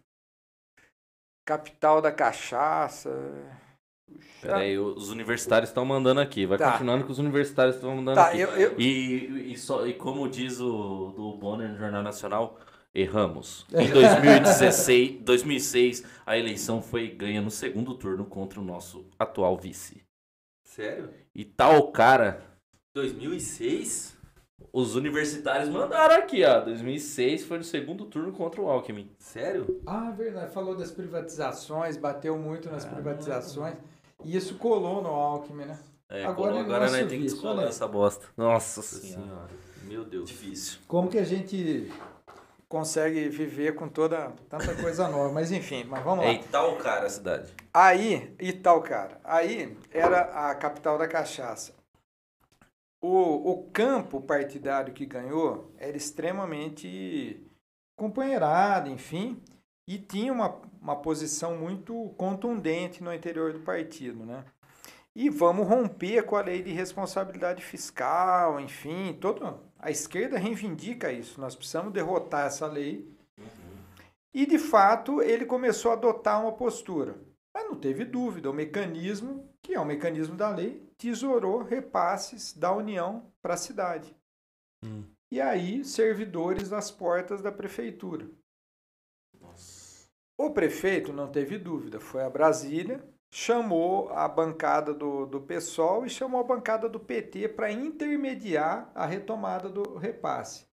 [1.45, 3.11] capital da cachaça.
[4.41, 6.47] Peraí, os universitários estão mandando aqui.
[6.47, 6.71] Vai tá.
[6.73, 8.39] continuando que os universitários estão mandando tá, aqui.
[8.39, 8.81] Eu, eu...
[8.81, 12.61] E, e, só, e como diz o do Bonner no Jornal Nacional,
[12.95, 13.67] erramos.
[13.73, 20.05] Em 2016, 2006, a eleição foi ganha no segundo turno contra o nosso atual vice.
[20.65, 21.13] Sério?
[21.35, 22.50] E tal cara.
[22.95, 24.19] 2006?
[24.73, 26.61] Os universitários mandaram aqui, ó.
[26.61, 29.11] 2006 foi no segundo turno contra o Alckmin.
[29.19, 29.81] Sério?
[29.87, 30.53] Ah, verdade.
[30.53, 33.77] Falou das privatizações, bateu muito nas ah, privatizações.
[34.25, 35.79] E isso colou no Alckmin, né?
[36.09, 38.27] É, agora colou, agora né, tem que escolar essa bosta.
[38.37, 39.23] Nossa senhora.
[39.23, 39.51] senhora.
[39.85, 40.29] Meu Deus.
[40.29, 40.79] Difícil.
[40.87, 41.91] Como que a gente
[42.71, 45.33] consegue viver com toda tanta coisa nova.
[45.33, 46.31] Mas enfim, mas vamos lá.
[46.31, 47.53] É Itaocara a cidade.
[47.75, 49.21] Aí, Itaocara.
[49.25, 51.80] Aí era a capital da cachaça.
[53.01, 57.43] O, o campo partidário que ganhou era extremamente
[57.97, 59.43] companheirado, enfim,
[59.89, 64.45] e tinha uma, uma posição muito contundente no interior do partido, né?
[65.15, 71.41] E vamos romper com a lei de responsabilidade fiscal, enfim, todo, a esquerda reivindica isso.
[71.41, 73.13] Nós precisamos derrotar essa lei.
[73.37, 73.47] Uhum.
[74.33, 77.17] E, de fato, ele começou a adotar uma postura.
[77.53, 82.71] Mas não teve dúvida, o mecanismo, que é o mecanismo da lei, tesourou repasses da
[82.71, 84.15] União para a cidade.
[84.85, 85.05] Hum.
[85.33, 88.29] E aí, servidores das portas da prefeitura.
[89.41, 90.11] Nossa.
[90.39, 96.11] O prefeito não teve dúvida, foi a Brasília, chamou a bancada do, do PSOL e
[96.11, 100.67] chamou a bancada do PT para intermediar a retomada do repasse.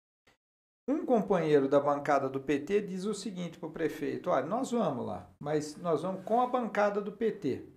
[0.89, 5.05] Um companheiro da bancada do PT diz o seguinte para o prefeito: olha, nós vamos
[5.05, 7.76] lá, mas nós vamos com a bancada do PT.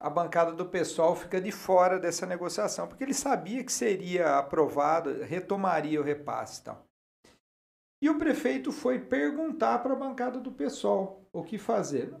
[0.00, 5.22] A bancada do PSOL fica de fora dessa negociação, porque ele sabia que seria aprovado,
[5.22, 6.86] retomaria o repasse e tal.
[8.02, 12.14] E o prefeito foi perguntar para a bancada do PSOL o que fazer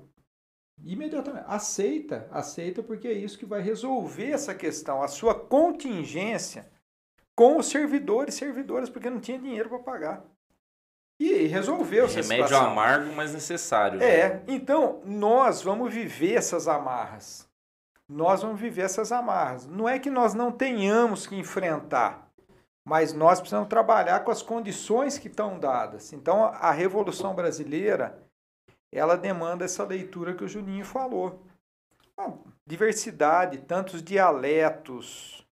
[0.84, 6.70] imediatamente aceita, aceita porque é isso que vai resolver essa questão, a sua contingência
[7.34, 10.24] com os servidores e servidoras, porque não tinha dinheiro para pagar.
[11.18, 14.02] E resolveu essa Remédio amargo, mas necessário.
[14.02, 14.42] É, né?
[14.48, 17.49] então nós vamos viver essas amarras.
[18.10, 19.66] Nós vamos viver essas amarras.
[19.66, 22.28] Não é que nós não tenhamos que enfrentar,
[22.84, 26.12] mas nós precisamos trabalhar com as condições que estão dadas.
[26.12, 28.20] Então a Revolução Brasileira
[28.90, 31.40] ela demanda essa leitura que o Juninho falou.
[32.66, 35.46] diversidade, tantos dialetos,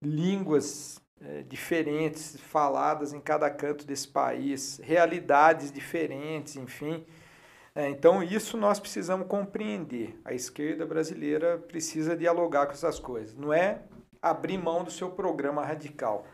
[0.00, 7.04] línguas é, diferentes faladas em cada canto desse país, realidades diferentes, enfim.
[7.74, 10.20] É, então, isso nós precisamos compreender.
[10.24, 13.34] A esquerda brasileira precisa dialogar com essas coisas.
[13.34, 13.82] Não é
[14.22, 16.24] abrir mão do seu programa radical,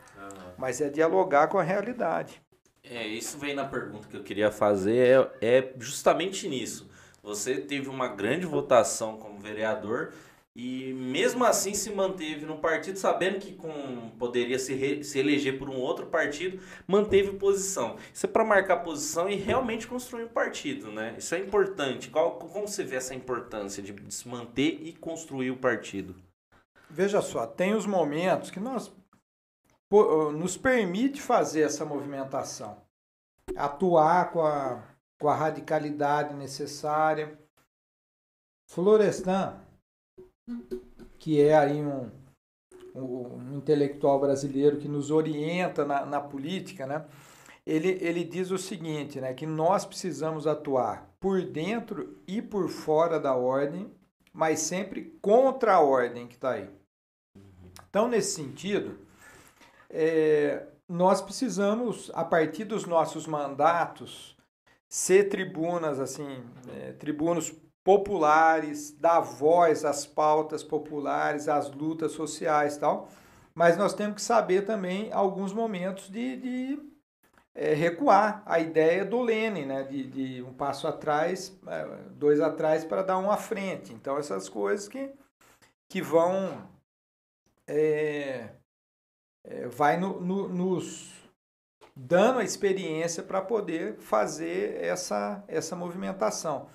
[0.57, 2.41] mas é dialogar com a realidade.
[2.83, 6.89] É, isso vem na pergunta que eu queria fazer, é, é justamente nisso.
[7.23, 10.13] Você teve uma grande votação como vereador
[10.53, 15.57] e mesmo assim se manteve no partido, sabendo que com, poderia se, re, se eleger
[15.57, 17.95] por um outro partido, manteve posição.
[18.13, 21.15] Isso é para marcar posição e realmente construir um partido, né?
[21.17, 22.09] Isso é importante.
[22.09, 26.15] Qual, como você vê essa importância de se manter e construir o partido?
[26.89, 28.91] Veja só, tem os momentos que nós
[30.33, 32.81] nos permite fazer essa movimentação,
[33.55, 34.83] atuar com a,
[35.17, 37.39] com a radicalidade necessária.
[38.69, 39.70] Florestan
[41.19, 42.09] que é aí um,
[42.95, 47.05] um, intelectual brasileiro que nos orienta na, na política, né?
[47.65, 53.19] Ele, ele diz o seguinte, né, que nós precisamos atuar por dentro e por fora
[53.19, 53.93] da ordem,
[54.33, 56.67] mas sempre contra a ordem que está aí.
[57.87, 58.97] Então, nesse sentido,
[59.91, 64.35] é, nós precisamos, a partir dos nossos mandatos,
[64.89, 66.43] ser tribunas, assim,
[66.75, 67.53] é, tribunos
[67.83, 73.09] populares, dar voz às pautas populares, às lutas sociais tal.
[73.53, 76.91] Mas nós temos que saber também alguns momentos de, de
[77.53, 79.83] é, recuar a ideia do Lenin, né?
[79.83, 83.93] de, de um passo atrás, é, dois atrás para dar um à frente.
[83.93, 85.11] Então, essas coisas que,
[85.89, 86.69] que vão.
[87.67, 88.49] É,
[89.43, 91.21] é, vai no, no, nos
[91.95, 96.69] dando a experiência para poder fazer essa, essa movimentação.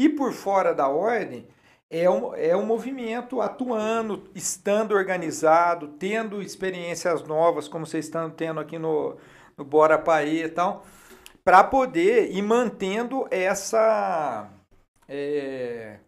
[0.00, 1.46] E por fora da ordem,
[1.90, 8.60] é um, é um movimento atuando, estando organizado, tendo experiências novas, como vocês estão tendo
[8.60, 9.18] aqui no,
[9.58, 10.86] no Bora Paê e tal,
[11.44, 14.48] para poder ir mantendo essa.
[15.06, 15.98] É,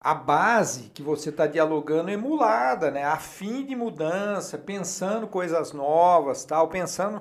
[0.00, 3.04] a base que você está dialogando emulada, né?
[3.04, 7.20] a fim de mudança, pensando coisas novas, tal, pensando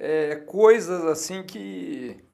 [0.00, 2.27] é, coisas assim que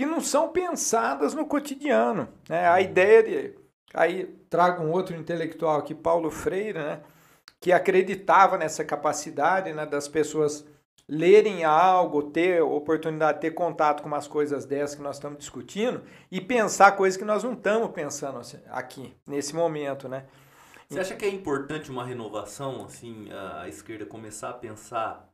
[0.00, 2.26] que não são pensadas no cotidiano.
[2.48, 2.66] Né?
[2.66, 3.54] A ideia de.
[3.92, 7.02] Aí trago um outro intelectual aqui, Paulo Freire, né?
[7.60, 10.64] que acreditava nessa capacidade né, das pessoas
[11.06, 16.02] lerem algo, ter oportunidade de ter contato com umas coisas dessas que nós estamos discutindo
[16.30, 20.24] e pensar coisas que nós não estamos pensando assim, aqui, nesse momento, né?
[20.88, 25.28] Você acha que é importante uma renovação, assim, a esquerda começar a pensar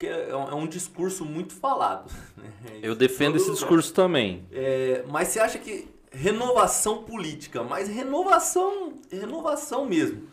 [0.00, 2.10] porque é um, é um discurso muito falado.
[2.40, 2.78] Né?
[2.82, 4.46] Eu defendo esse discurso também.
[4.50, 10.26] É, mas você acha que renovação política, mas renovação, renovação mesmo.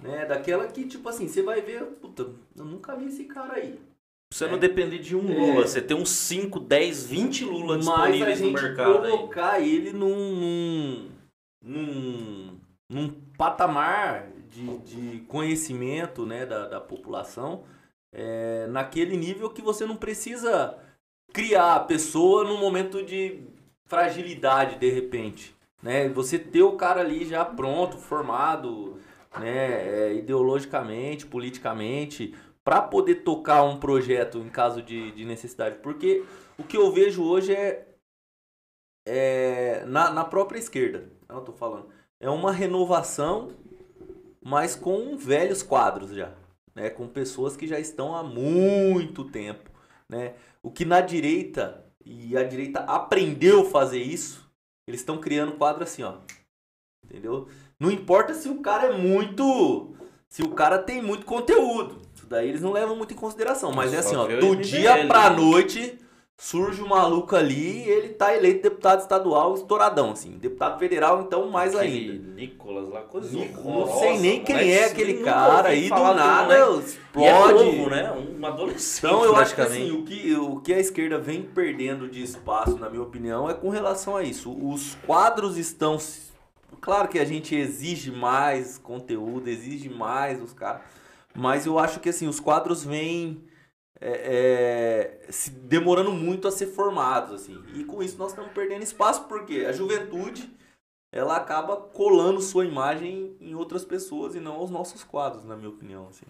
[0.00, 0.24] Né?
[0.24, 3.78] Daquela que, tipo assim, você vai ver, puta, eu nunca vi esse cara aí.
[4.32, 4.50] Você é.
[4.50, 5.66] não depende de um Lula, é.
[5.66, 9.00] você tem uns 5, 10, 20 Lula disponíveis no mercado.
[9.00, 9.74] Mas colocar aí.
[9.74, 11.10] ele num,
[11.60, 17.64] num, num, num patamar de, de conhecimento né, da, da população
[18.12, 20.78] é, naquele nível que você não precisa
[21.32, 23.42] criar a pessoa num momento de
[23.84, 25.54] fragilidade de repente.
[25.82, 26.08] Né?
[26.08, 28.98] Você ter o cara ali já pronto, formado,
[29.38, 32.34] né, é, ideologicamente, politicamente,
[32.64, 35.78] para poder tocar um projeto em caso de, de necessidade.
[35.78, 36.24] Porque
[36.58, 37.86] o que eu vejo hoje é,
[39.06, 41.88] é na, na própria esquerda, eu tô falando,
[42.18, 43.52] é uma renovação,
[44.42, 46.32] mas com velhos quadros já
[46.78, 49.68] né, com pessoas que já estão há muito tempo.
[50.08, 50.34] Né?
[50.62, 54.48] O que na direita, e a direita aprendeu a fazer isso,
[54.86, 56.14] eles estão criando quadro assim, ó.
[57.04, 57.48] Entendeu?
[57.80, 59.94] Não importa se o cara é muito.
[60.28, 62.02] Se o cara tem muito conteúdo.
[62.14, 63.72] Isso daí eles não levam muito em consideração.
[63.72, 65.98] Mas é assim, ó, do dia pra noite
[66.40, 70.38] surge um maluco ali e ele tá eleito deputado estadual estouradão, assim.
[70.38, 72.28] Deputado federal, então, mais aquele ainda.
[72.40, 76.78] Nicolas lá, coisa Não sei nem quem é aquele cara aí, do nada né?
[76.78, 77.26] explode.
[77.26, 78.12] é novo, né?
[78.12, 82.08] Um adolescente, Então, eu acho que assim, o que, o que a esquerda vem perdendo
[82.08, 84.52] de espaço, na minha opinião, é com relação a isso.
[84.52, 85.98] Os quadros estão...
[86.80, 90.82] Claro que a gente exige mais conteúdo, exige mais os caras,
[91.34, 93.42] mas eu acho que, assim, os quadros vêm
[94.00, 97.62] é, é, se demorando muito a ser formados, assim.
[97.74, 100.56] E com isso nós estamos perdendo espaço, porque a juventude
[101.10, 105.70] ela acaba colando sua imagem em outras pessoas e não aos nossos quadros, na minha
[105.70, 106.26] opinião, assim.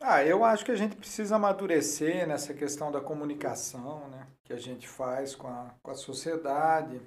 [0.00, 4.28] Ah, eu acho que a gente precisa amadurecer nessa questão da comunicação, né?
[4.44, 7.00] Que a gente faz com a, com a sociedade.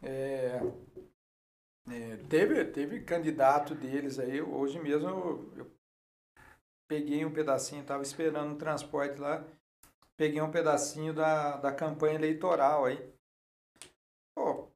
[0.00, 0.60] É,
[1.90, 5.70] é, teve, teve candidato deles aí, hoje mesmo eu, eu
[6.88, 9.44] peguei um pedacinho, estava esperando um transporte lá,
[10.16, 12.98] peguei um pedacinho da, da campanha eleitoral aí.
[14.34, 14.68] Pô,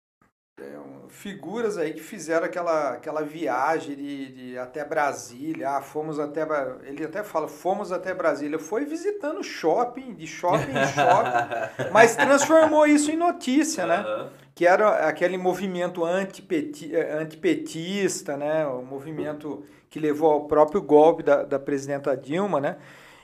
[0.60, 6.18] é, um, figuras aí que fizeram aquela, aquela viagem de, de até Brasília, ah, fomos
[6.18, 6.46] até,
[6.82, 12.86] ele até fala, fomos até Brasília, foi visitando shopping, de shopping em shopping, mas transformou
[12.86, 14.00] isso em notícia, né?
[14.00, 14.30] Uhum.
[14.58, 18.66] Que era aquele movimento antipeti, antipetista, né?
[18.66, 22.76] O movimento que levou ao próprio golpe da, da presidenta Dilma, né?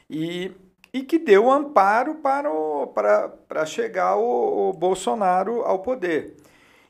[0.08, 0.52] E,
[0.92, 6.36] e que deu amparo para, o, para, para chegar o, o Bolsonaro ao poder.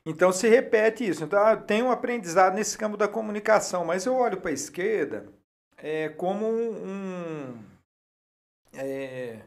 [0.04, 1.24] Então se repete isso.
[1.24, 5.24] Então ah, tem um aprendizado nesse campo da comunicação, mas eu olho para a esquerda
[5.78, 7.64] é, como um, um
[8.74, 9.38] é,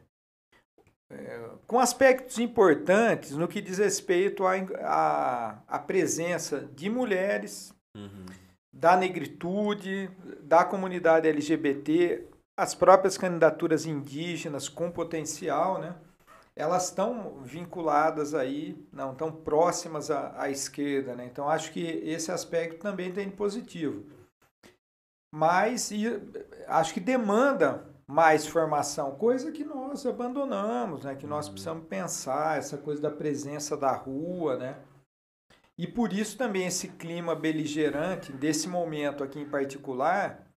[1.65, 8.25] com aspectos importantes no que diz respeito à, à, presença de mulheres, uhum.
[8.73, 10.09] da negritude,
[10.41, 12.27] da comunidade LGBT,
[12.57, 15.95] as próprias candidaturas indígenas com potencial, né?
[16.57, 21.25] elas estão vinculadas aí, não tão próximas à, à esquerda, né?
[21.25, 24.03] Então acho que esse aspecto também tem positivo.
[25.31, 26.05] Mas e,
[26.67, 31.15] acho que demanda mais formação, coisa que nós abandonamos, né?
[31.15, 31.53] Que nós uhum.
[31.53, 34.77] precisamos pensar essa coisa da presença da rua, né?
[35.77, 40.47] E por isso também esse clima beligerante desse momento aqui em particular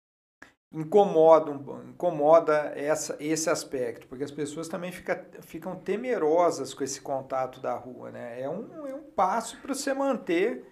[0.72, 1.50] incomoda,
[1.88, 7.74] incomoda essa, esse aspecto, porque as pessoas também fica, ficam temerosas com esse contato da
[7.74, 8.40] rua, né?
[8.40, 10.64] É um, é um passo para você manter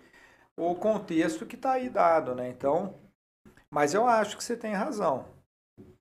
[0.56, 2.48] o contexto que está aí dado, né?
[2.48, 2.94] Então,
[3.68, 5.37] mas eu acho que você tem razão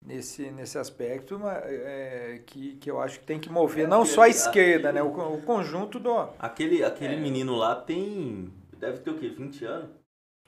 [0.08, 4.22] nesse, nesse aspecto é, que, que eu acho que tem que mover é, não só
[4.24, 5.12] a esquerda, aquele, né?
[5.12, 6.18] O, o, conjunto do...
[6.39, 7.20] Aquele, aquele é.
[7.20, 8.51] menino lá tem...
[8.80, 9.30] Deve ter o quê?
[9.30, 9.89] 20 anos?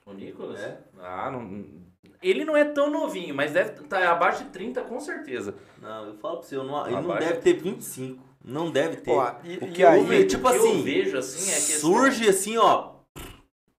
[0.06, 0.60] O Nicolas?
[0.60, 0.78] É.
[0.98, 1.80] Ah, não
[2.22, 5.54] ele não é tão novinho, mas deve estar tá abaixo de 30 com certeza.
[5.80, 8.22] Não, eu falo pra você, não, ele não deve ter 25.
[8.44, 9.10] Não deve ter.
[9.10, 12.28] Ó, e, o que e aí, vejo, tipo assim, eu vejo assim é que surge
[12.28, 12.99] assim, ó.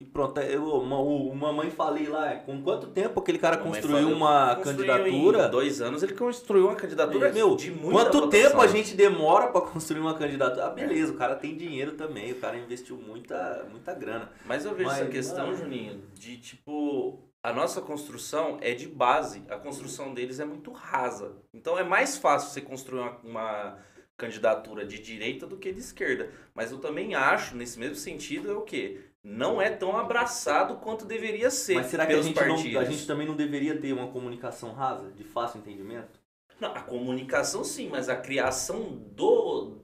[0.00, 4.56] E pronto, eu, uma, uma mãe falei lá, com quanto tempo aquele cara construiu uma
[4.56, 5.46] candidatura?
[5.46, 8.30] Em dois anos ele construiu uma candidatura meu, de muita Quanto votação.
[8.30, 10.64] tempo a gente demora para construir uma candidatura?
[10.64, 11.14] Ah, beleza, é.
[11.14, 14.32] o cara tem dinheiro também, o cara investiu muita, muita grana.
[14.46, 18.88] Mas eu vejo Mas, essa questão, mano, Juninho, de tipo a nossa construção é de
[18.88, 21.36] base, a construção deles é muito rasa.
[21.52, 23.78] Então é mais fácil você construir uma, uma,
[24.20, 26.30] candidatura de direita do que de esquerda.
[26.54, 29.00] Mas eu também acho, nesse mesmo sentido, é o quê?
[29.22, 31.74] Não é tão abraçado quanto deveria ser.
[31.74, 35.10] Mas será que a gente, não, a gente também não deveria ter uma comunicação rasa,
[35.10, 36.18] de fácil entendimento?
[36.58, 39.82] Não, a comunicação sim, mas a criação do,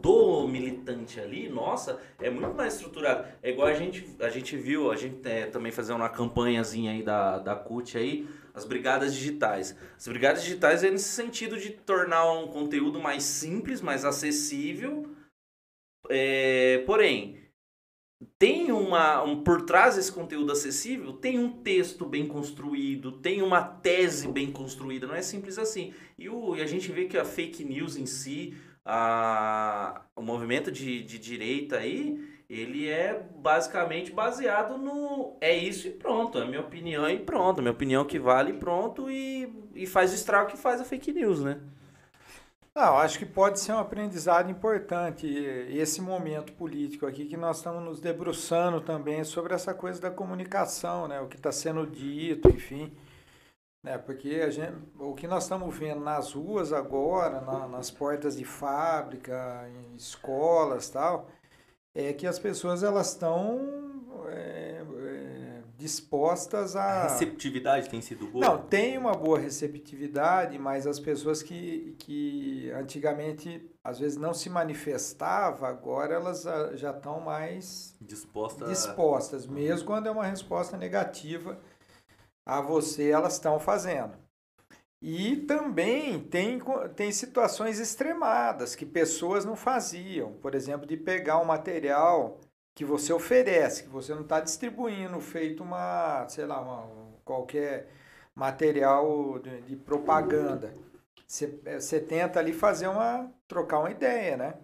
[0.00, 3.28] do militante ali, nossa, é muito mais estruturado.
[3.42, 7.02] É igual a gente, a gente viu, a gente é, também fazendo uma campanhazinha aí
[7.02, 9.76] da, da CUT aí, as brigadas digitais.
[9.96, 15.08] As brigadas digitais é nesse sentido de tornar um conteúdo mais simples, mais acessível,
[16.08, 17.47] é, porém,
[18.38, 23.62] tem uma um, por trás desse conteúdo acessível tem um texto bem construído tem uma
[23.62, 27.24] tese bem construída não é simples assim e, o, e a gente vê que a
[27.24, 28.56] fake news em si
[28.90, 35.90] a, o movimento de, de direita aí, ele é basicamente baseado no é isso e
[35.90, 40.10] pronto, é minha opinião e pronto, minha opinião que vale e pronto e, e faz
[40.12, 41.60] o estrago que faz a fake news, né?
[42.74, 47.82] Não, acho que pode ser um aprendizado importante esse momento político aqui que nós estamos
[47.82, 51.20] nos debruçando também sobre essa coisa da comunicação, né?
[51.20, 52.96] O que está sendo dito, enfim.
[53.84, 58.36] É, porque a gente, o que nós estamos vendo nas ruas agora, na, nas portas
[58.36, 61.30] de fábrica, em escolas tal,
[61.94, 63.58] é que as pessoas elas estão
[64.28, 64.67] é,
[65.78, 66.82] dispostas a...
[66.82, 68.44] A receptividade tem sido boa?
[68.44, 74.50] Não, tem uma boa receptividade, mas as pessoas que, que antigamente às vezes não se
[74.50, 81.58] manifestava, agora elas já estão mais Disposta dispostas, mesmo quando é uma resposta negativa
[82.44, 84.18] a você elas estão fazendo.
[85.00, 86.60] E também tem,
[86.96, 90.32] tem situações extremadas que pessoas não faziam.
[90.32, 92.40] Por exemplo, de pegar um material
[92.78, 97.88] que você oferece, que você não está distribuindo, feito uma, sei lá, uma, qualquer
[98.36, 100.72] material de, de propaganda.
[101.26, 103.32] Você, você tenta ali fazer uma.
[103.48, 104.54] trocar uma ideia, né?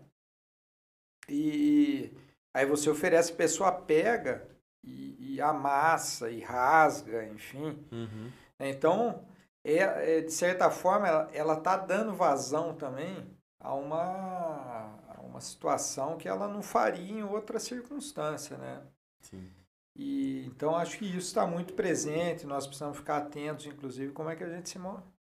[1.28, 2.16] E
[2.54, 4.46] aí você oferece, a pessoa pega
[4.84, 7.84] e, e amassa e rasga, enfim.
[7.90, 8.30] Uhum.
[8.60, 9.24] Então,
[9.64, 14.73] é, é, de certa forma, ela está dando vazão também a uma,
[15.34, 18.80] uma situação que ela não faria em outra circunstância, né?
[19.20, 19.50] Sim.
[19.96, 24.36] E, então, acho que isso está muito presente, nós precisamos ficar atentos, inclusive, como é
[24.36, 24.78] que a gente se,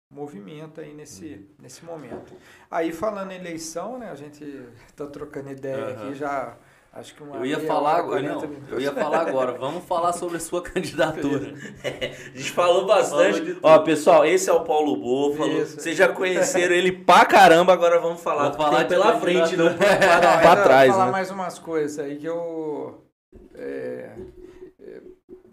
[0.09, 2.34] movimento aí nesse, nesse momento.
[2.70, 4.43] Aí falando em eleição, né, a gente
[4.88, 6.07] está trocando ideia Aham.
[6.07, 6.57] aqui já,
[6.94, 8.72] acho que uma Eu ia falar agora, 40 não, minutos.
[8.72, 9.52] eu ia falar agora.
[9.54, 11.54] Vamos falar sobre a sua candidatura.
[11.84, 13.58] A gente falou bastante.
[13.62, 15.62] Ó, pessoal, esse é o Paulo Búfalo.
[15.62, 15.80] Isso.
[15.80, 19.78] Vocês já conheceram ele pra caramba, agora vamos falar, Vamos falar pela frente, não Não,
[19.78, 21.12] pra, ainda pra trás, falar né?
[21.12, 23.11] mais umas coisas aí que eu é, é,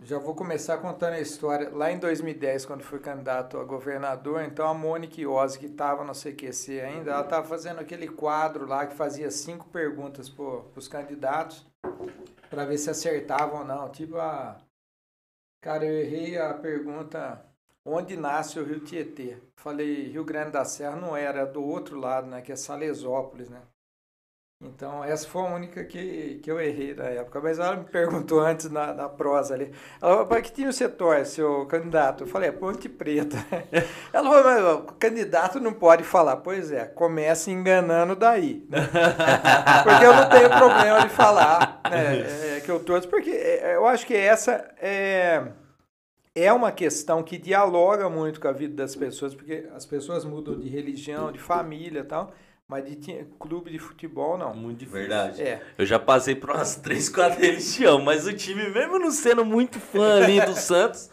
[0.09, 1.69] já vou começar contando a história.
[1.69, 6.15] Lá em 2010, quando fui candidato a governador, então a Mônica Iose, que estava no
[6.15, 11.67] CQC ainda, ela estava fazendo aquele quadro lá que fazia cinco perguntas para os candidatos
[12.49, 13.91] para ver se acertavam ou não.
[13.91, 14.57] Tipo a.
[15.61, 17.45] Cara, eu errei a pergunta
[17.85, 19.37] onde nasce o Rio Tietê.
[19.57, 22.41] Falei Rio Grande da Serra, não era, do outro lado, né?
[22.41, 23.61] Que é Salesópolis, né?
[24.61, 27.41] Então, essa foi a única que, que eu errei na época.
[27.41, 29.73] Mas ela me perguntou antes na, na prosa ali.
[30.03, 32.25] Ela falou, para que time você torce, seu candidato?
[32.25, 33.37] Eu falei, é Ponte Preta.
[34.13, 36.39] Ela falou, mas o candidato não pode falar.
[36.39, 38.67] Pois é, começa enganando daí.
[38.69, 38.79] né?
[39.85, 43.87] Porque eu não tenho problema de falar né, é, que eu torço, porque é, eu
[43.87, 45.53] acho que essa é,
[46.35, 50.59] é uma questão que dialoga muito com a vida das pessoas, porque as pessoas mudam
[50.59, 52.35] de religião, de família e tal,
[52.69, 54.55] mas de ti- clube de futebol não.
[54.55, 55.01] Muito difícil.
[55.01, 55.43] Verdade.
[55.43, 55.63] É.
[55.79, 59.81] Eu já passei por umas 3, 4 religiões, mas o time, mesmo não sendo muito
[59.81, 61.09] fã ali do Santos,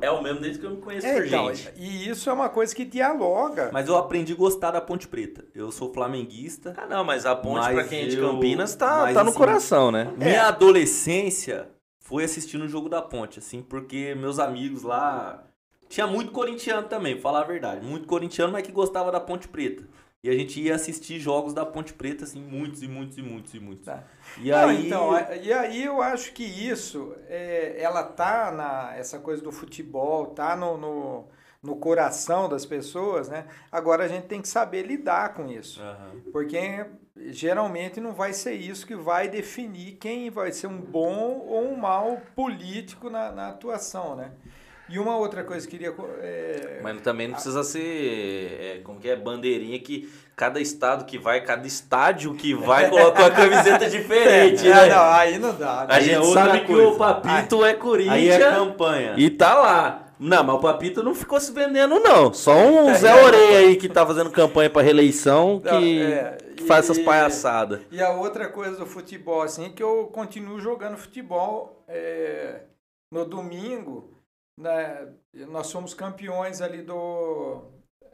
[0.00, 1.72] é o mesmo desde que eu me conheço É, por então, gente.
[1.76, 3.70] e isso é uma coisa que dialoga.
[3.72, 5.44] Mas eu aprendi a gostar da Ponte Preta.
[5.52, 6.72] Eu sou flamenguista.
[6.76, 9.30] Ah, não, mas a ponte Mas pra quem é de Campinas tá, mas tá no
[9.30, 10.12] assim, coração, né?
[10.16, 15.42] Minha adolescência foi assistindo o jogo da Ponte, assim, porque meus amigos lá.
[15.88, 17.84] Tinha muito corintiano também, pra falar a verdade.
[17.84, 19.82] Muito corintiano, mas que gostava da Ponte Preta.
[20.24, 23.54] E a gente ia assistir jogos da Ponte Preta, assim, muitos e muitos e muitos
[23.54, 23.86] e muitos.
[23.86, 24.04] Tá.
[24.38, 24.86] E Não, aí.
[24.86, 25.10] então,
[25.42, 30.54] e aí eu acho que isso, é, ela tá na essa coisa do futebol, tá
[30.54, 31.24] no, no,
[31.60, 33.46] no coração das pessoas, né?
[33.70, 36.12] Agora a gente tem que saber lidar com isso, Aham.
[36.32, 41.64] porque geralmente não vai ser isso que vai definir quem vai ser um bom ou
[41.68, 44.30] um mau político na, na atuação, né?
[44.92, 46.06] E uma outra coisa que eu queria...
[46.20, 51.16] é, Mas também não precisa ser, é, como que é, bandeirinha que cada estado que
[51.18, 54.88] vai, cada estádio que vai, colocou a camiseta diferente, é, né?
[54.88, 55.86] não, aí não dá.
[55.86, 55.86] né?
[55.88, 56.88] A Aí é gente outra sabe que coisa.
[56.88, 59.14] o Papito é Corinthians Aí é campanha.
[59.16, 60.08] e tá lá.
[60.18, 62.32] Não, mas o Papito não ficou se vendendo, não.
[62.32, 66.64] Só um Zé Oreia aí que tá fazendo campanha pra reeleição que, Não, é, que
[66.64, 67.80] faz essas e- palhaçadas.
[67.90, 72.60] E a outra coisa do futebol, assim, é que eu continuo jogando futebol é,
[73.10, 74.10] no domingo.
[74.56, 75.12] Né,
[75.48, 77.62] nós somos campeões ali do,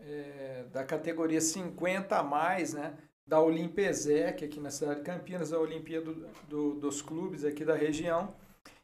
[0.00, 2.96] é, da categoria 50 a mais, né?
[3.26, 7.74] Da Olimpesec, aqui na cidade de Campinas, a Olimpíada do- do- dos clubes aqui da
[7.74, 8.34] região.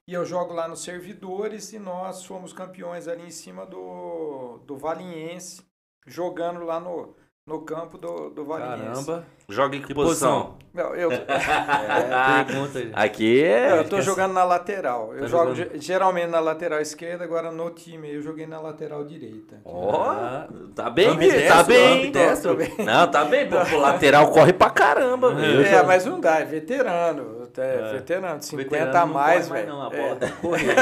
[0.07, 4.76] E eu jogo lá nos servidores e nós fomos campeões ali em cima do, do
[4.76, 5.62] Valiense,
[6.07, 7.16] jogando lá no,
[7.47, 9.05] no campo do, do Valiense.
[9.05, 9.24] Caramba.
[9.51, 10.55] Joga em que Que posição?
[10.72, 12.80] Não, eu, É, pergunta.
[12.95, 13.78] Aqui é.
[13.78, 15.12] eu tô jogando na lateral.
[15.14, 18.59] Eu Tá jogo jogando- ge- geralmente na lateral esquerda, agora no time eu joguei na
[18.61, 19.61] lateral direita.
[19.64, 21.99] Ó, Ah, tá bem, ambidestro, tá bem.
[21.99, 22.57] ambidestro.
[22.82, 23.47] Não, tá bem.
[23.49, 25.64] Pô, o lateral corre pra caramba, velho.
[25.66, 27.42] é, mas não dá, é veterano.
[27.57, 29.68] É, veterano, 50 Veterano a não mais, velho.
[29.68, 29.97] Não, a É.
[30.03, 30.74] bola tem que correr.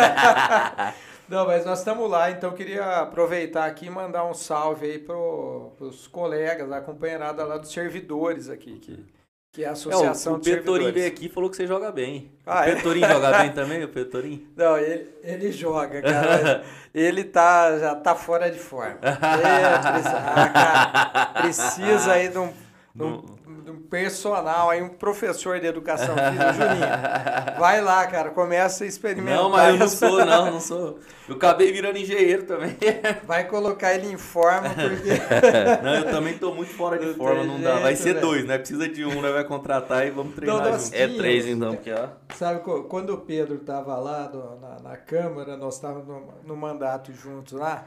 [1.33, 4.99] Não, mas nós estamos lá, então eu queria aproveitar aqui e mandar um salve aí
[4.99, 9.07] pro, pros colegas, a companheirada lá dos servidores aqui, que,
[9.51, 11.67] que é a É, Associação o, o de Petorim veio aqui e falou que você
[11.67, 12.31] joga bem.
[12.45, 12.75] Ah, o é?
[12.75, 14.47] Petorim joga bem também, o Petorim?
[14.55, 16.65] Não, ele, ele joga, cara.
[16.95, 18.99] ele tá, já tá fora de forma.
[19.03, 22.53] É, precisa, ah, cara, precisa aí de um,
[22.95, 23.25] de um-
[23.65, 27.59] de um personal, aí um professor de educação física, Juninho.
[27.59, 29.37] Vai lá, cara, começa a experimentar.
[29.43, 30.99] Não, mas eu não sou, não, não sou.
[31.29, 32.77] Eu acabei virando engenheiro também.
[33.25, 35.13] Vai colocar ele em forma, porque...
[35.83, 37.79] Não, eu também tô muito fora de forma, não dá.
[37.79, 38.21] Vai ser velho.
[38.27, 38.59] dois, né?
[38.59, 39.31] Precisa de um, né?
[39.31, 40.95] Vai contratar e vamos treinar Não, nós- junto.
[40.97, 42.09] É três então, porque ó.
[42.35, 47.13] Sabe, quando o Pedro estava lá no- na, na Câmara, nós estávamos no, no mandato
[47.13, 47.87] juntos lá,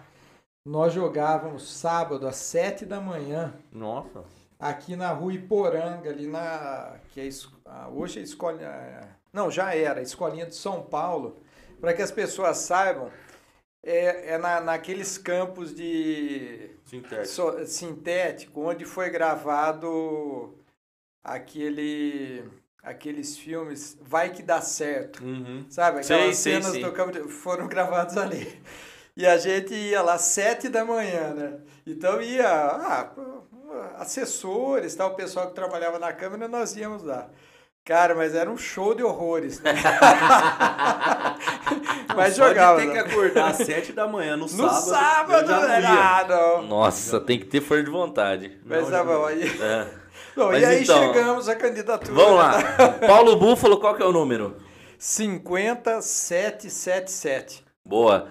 [0.65, 4.23] nós jogávamos sábado às sete da manhã, Nossa.
[4.70, 6.95] Aqui na rua Iporanga, ali na.
[7.09, 7.30] Que é,
[7.91, 9.18] hoje é a escolinha.
[9.34, 11.38] Não, já era, a escolinha de São Paulo.
[11.82, 13.11] Para que as pessoas saibam,
[13.84, 17.28] é, é na, naqueles campos de Sintético.
[17.28, 20.57] so- sintético, onde foi gravado
[21.24, 22.43] aquele,
[22.82, 25.24] aqueles filmes Vai Que Dá Certo.
[25.24, 25.66] Uhum.
[25.70, 25.99] Sabe?
[25.99, 26.82] Aquelas sei, cenas sei.
[26.84, 28.61] do campo de- foram gravadas ali.
[29.18, 31.59] E a gente ia lá sete da manhã, né?
[31.88, 33.11] Então ia ah,
[34.00, 37.28] assessores, tal, o pessoal que trabalhava na Câmara, nós íamos lá.
[37.84, 39.60] Cara, mas era um show de horrores.
[39.62, 39.74] né?
[42.16, 42.80] Mas Só jogava.
[42.80, 44.86] ter que acordar às 7 da manhã no, No sábado.
[44.86, 45.84] sábado, eu já não né?
[45.86, 46.62] Ah, não.
[46.64, 48.58] Nossa, tem que ter força de vontade.
[48.66, 49.43] Mas tá bom, aí.
[49.62, 49.88] É.
[50.36, 52.14] Bom, Mas e aí então, chegamos à candidatura.
[52.14, 52.58] Vamos lá.
[53.08, 54.58] Paulo Búfalo, qual que é o número?
[55.00, 57.64] 50777.
[57.86, 58.28] Boa.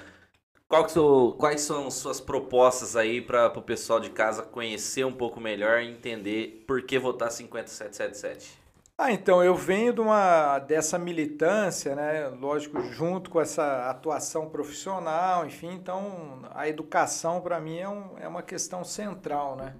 [1.38, 5.90] Quais são suas propostas aí para o pessoal de casa conhecer um pouco melhor e
[5.90, 8.62] entender por que votar 5777?
[8.96, 12.28] Ah, então eu venho de uma dessa militância, né?
[12.28, 18.28] Lógico, junto com essa atuação profissional, enfim, então a educação para mim é, um- é
[18.28, 19.74] uma questão central, né?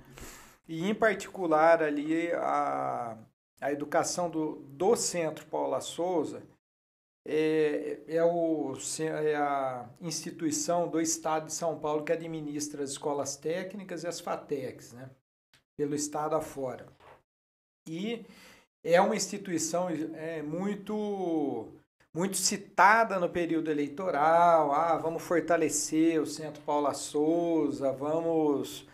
[0.68, 3.16] E em particular ali a,
[3.60, 6.42] a educação do, do Centro Paula Souza
[7.26, 13.36] é, é, o, é a instituição do Estado de São Paulo que administra as escolas
[13.36, 15.08] técnicas e as FATECs, né?
[15.76, 16.86] Pelo Estado afora.
[17.88, 18.24] E
[18.82, 21.72] é uma instituição é, muito
[22.14, 24.72] muito citada no período eleitoral.
[24.72, 28.86] Ah, vamos fortalecer o Centro Paula Souza, vamos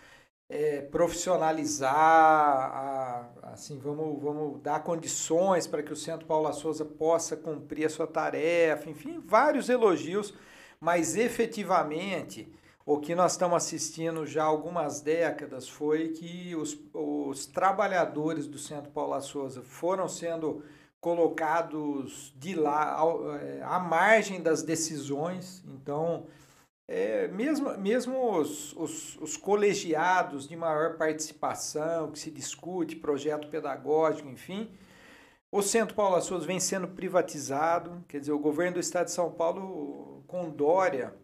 [0.51, 7.37] é, profissionalizar, a- assim, vamos, vamos dar condições para que o Centro Paula Souza possa
[7.37, 10.35] cumprir a sua tarefa, enfim, vários elogios,
[10.81, 12.53] mas efetivamente
[12.85, 18.59] o que nós estamos assistindo já há algumas décadas foi que os, os trabalhadores do
[18.59, 20.65] Centro Paula Souza foram sendo
[21.01, 22.99] colocados de lá
[23.41, 25.63] eh, à margem das decisões.
[25.67, 26.27] Então,
[26.93, 34.29] é, mesmo, mesmo os, os, os colegiados de maior participação, que se discute, projeto pedagógico,
[34.29, 34.69] enfim,
[35.53, 38.05] o Centro Paula Souza vem sendo privatizado.
[38.09, 41.15] Quer dizer, o governo do estado de São Paulo, com Dória,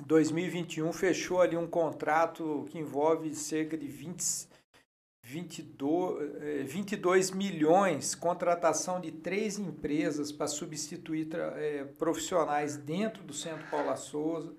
[0.00, 4.48] em 2021 fechou ali um contrato que envolve cerca de 20,
[5.30, 13.64] 22, eh, 22 milhões, contratação de três empresas para substituir eh, profissionais dentro do Centro
[13.70, 14.52] Paula Souza.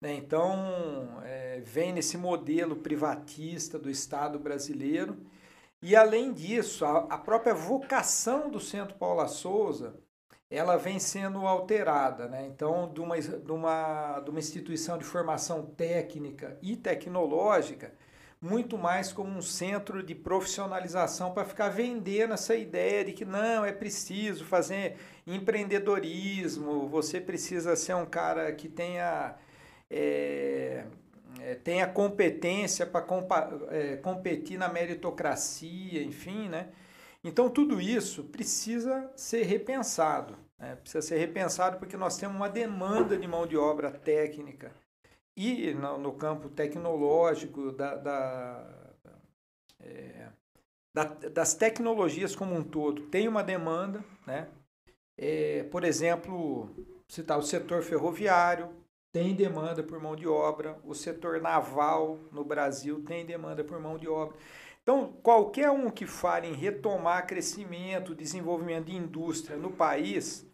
[0.00, 0.14] né?
[0.14, 5.16] Então, eh, vem nesse modelo privatista do Estado brasileiro.
[5.80, 9.94] E, além disso, a, a própria vocação do Centro Paula Souza
[10.50, 12.28] ela vem sendo alterada.
[12.28, 12.46] Né?
[12.46, 17.94] Então, de uma, de, uma, de uma instituição de formação técnica e tecnológica,
[18.42, 23.64] muito mais como um centro de profissionalização para ficar vendendo essa ideia de que não,
[23.64, 29.36] é preciso fazer empreendedorismo, você precisa ser um cara que tenha.
[29.88, 30.86] É,
[31.64, 33.06] tenha competência para
[33.70, 36.68] é, competir na meritocracia, enfim, né?
[37.24, 40.36] Então, tudo isso precisa ser repensado.
[40.58, 40.76] Né?
[40.76, 44.72] Precisa ser repensado porque nós temos uma demanda de mão de obra técnica
[45.36, 48.94] e no, no campo tecnológico, da, da,
[49.80, 50.28] é,
[50.94, 54.04] da, das tecnologias como um todo, tem uma demanda.
[54.26, 54.48] Né?
[55.18, 56.70] É, por exemplo,
[57.08, 58.70] citar o setor ferroviário,
[59.12, 63.98] tem demanda por mão de obra, o setor naval no Brasil tem demanda por mão
[63.98, 64.36] de obra.
[64.82, 70.46] Então, qualquer um que fale em retomar crescimento, desenvolvimento de indústria no país,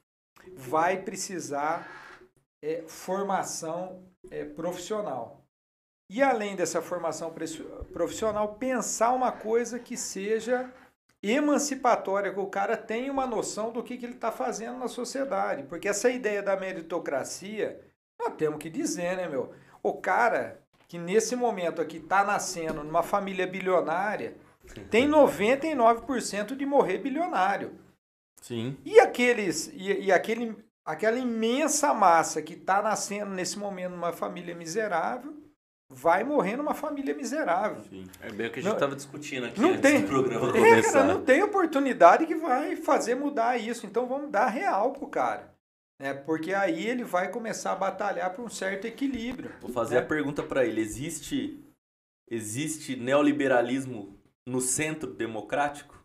[0.55, 1.89] vai precisar
[2.61, 5.45] é, formação é, profissional.
[6.11, 7.33] E além dessa formação
[7.93, 10.73] profissional, pensar uma coisa que seja
[11.23, 15.65] emancipatória, que o cara tenha uma noção do que, que ele está fazendo na sociedade.
[15.65, 17.81] Porque essa ideia da meritocracia,
[18.19, 19.53] nós temos que dizer, né, meu?
[19.83, 24.35] O cara que nesse momento aqui está nascendo numa família bilionária,
[24.91, 27.79] tem 99% de morrer bilionário.
[28.41, 28.79] Sim.
[28.85, 30.57] E aqueles e, e aquele,
[30.89, 35.37] aquela imensa massa que está nascendo nesse momento numa família miserável,
[35.91, 37.83] vai morrer numa família miserável.
[37.91, 38.07] Sim.
[38.23, 40.53] É bem o que a gente estava discutindo aqui não antes tem, do programa é,
[40.53, 40.93] começar.
[40.93, 43.85] cara, não tem oportunidade que vai fazer mudar isso.
[43.85, 45.55] Então vamos dar real pro cara.
[46.01, 46.15] Né?
[46.15, 49.53] Porque aí ele vai começar a batalhar por um certo equilíbrio.
[49.61, 50.01] Vou fazer né?
[50.01, 50.81] a pergunta para ele.
[50.81, 51.63] Existe,
[52.31, 55.98] existe neoliberalismo no centro democrático?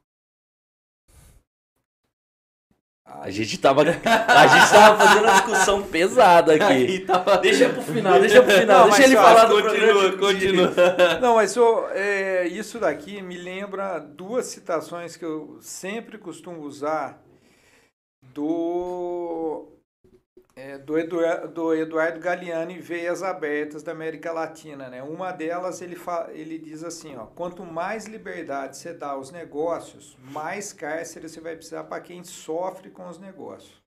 [3.05, 6.99] A gente tava, a gente tava fazendo uma discussão pesada aqui.
[6.99, 7.37] Tava...
[7.37, 9.77] Deixa pro final, deixa pro final, Não, deixa ele só- falar do Continua,
[10.11, 10.17] programa.
[10.17, 10.73] continua.
[11.21, 11.51] Não, mas
[11.91, 17.21] é, isso daqui me lembra duas citações que eu sempre costumo usar
[18.33, 19.67] do,
[20.55, 24.89] é, do, Edu- do Eduardo Galeani, Veias Abertas da América Latina.
[24.89, 25.01] Né?
[25.01, 30.17] Uma delas ele, fa, ele diz assim: ó, quanto mais liberdade você dá aos negócios,
[30.19, 33.81] mais cárcere você vai precisar para quem sofre com os negócios.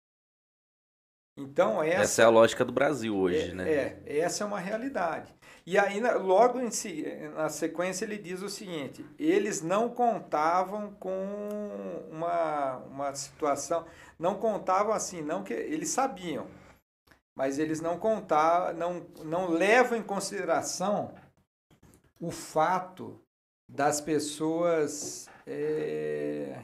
[1.36, 3.74] Então, essa, Essa é a lógica do Brasil hoje, é, né?
[3.74, 5.34] É, essa é uma realidade.
[5.66, 7.05] E aí, logo em si,
[7.36, 11.16] na sequência, ele diz o seguinte: eles não contavam com
[12.11, 13.86] uma, uma situação,
[14.20, 16.47] não contavam assim, não que eles sabiam
[17.36, 21.14] mas eles não contar, não, não levam em consideração
[22.20, 23.20] o fato
[23.68, 26.64] das pessoas é,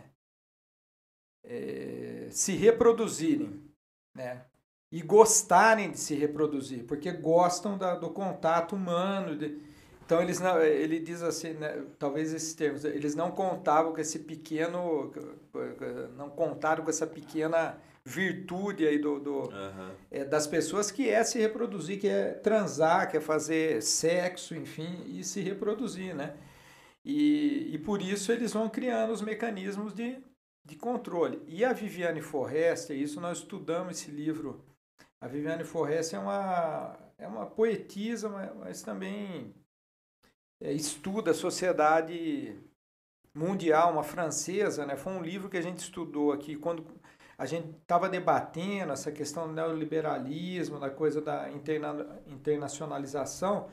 [1.43, 3.61] é, se reproduzirem,
[4.15, 4.45] né?
[4.91, 9.37] E gostarem de se reproduzir, porque gostam da, do contato humano.
[9.37, 9.59] De,
[10.03, 14.19] então eles não, ele diz assim, né, talvez esses termos, eles não contavam com esse
[14.19, 15.11] pequeno,
[16.17, 19.91] não contaram com essa pequena virtude aí do, do uhum.
[20.09, 25.03] é, das pessoas que é se reproduzir, que é transar, que é fazer sexo, enfim,
[25.05, 26.33] e se reproduzir, né?
[27.05, 30.17] E, e por isso eles vão criando os mecanismos de,
[30.65, 31.41] de controle.
[31.47, 34.65] E a Viviane Forrester, isso nós estudamos esse livro.
[35.21, 39.53] A Viviane Forrester é uma, é uma poetisa, mas, mas também
[40.61, 42.57] é, estuda a sociedade
[43.33, 44.95] mundial, uma francesa, né?
[44.95, 46.85] Foi um livro que a gente estudou aqui quando
[47.37, 53.69] a gente estava debatendo essa questão do neoliberalismo, da coisa da interna, internacionalização.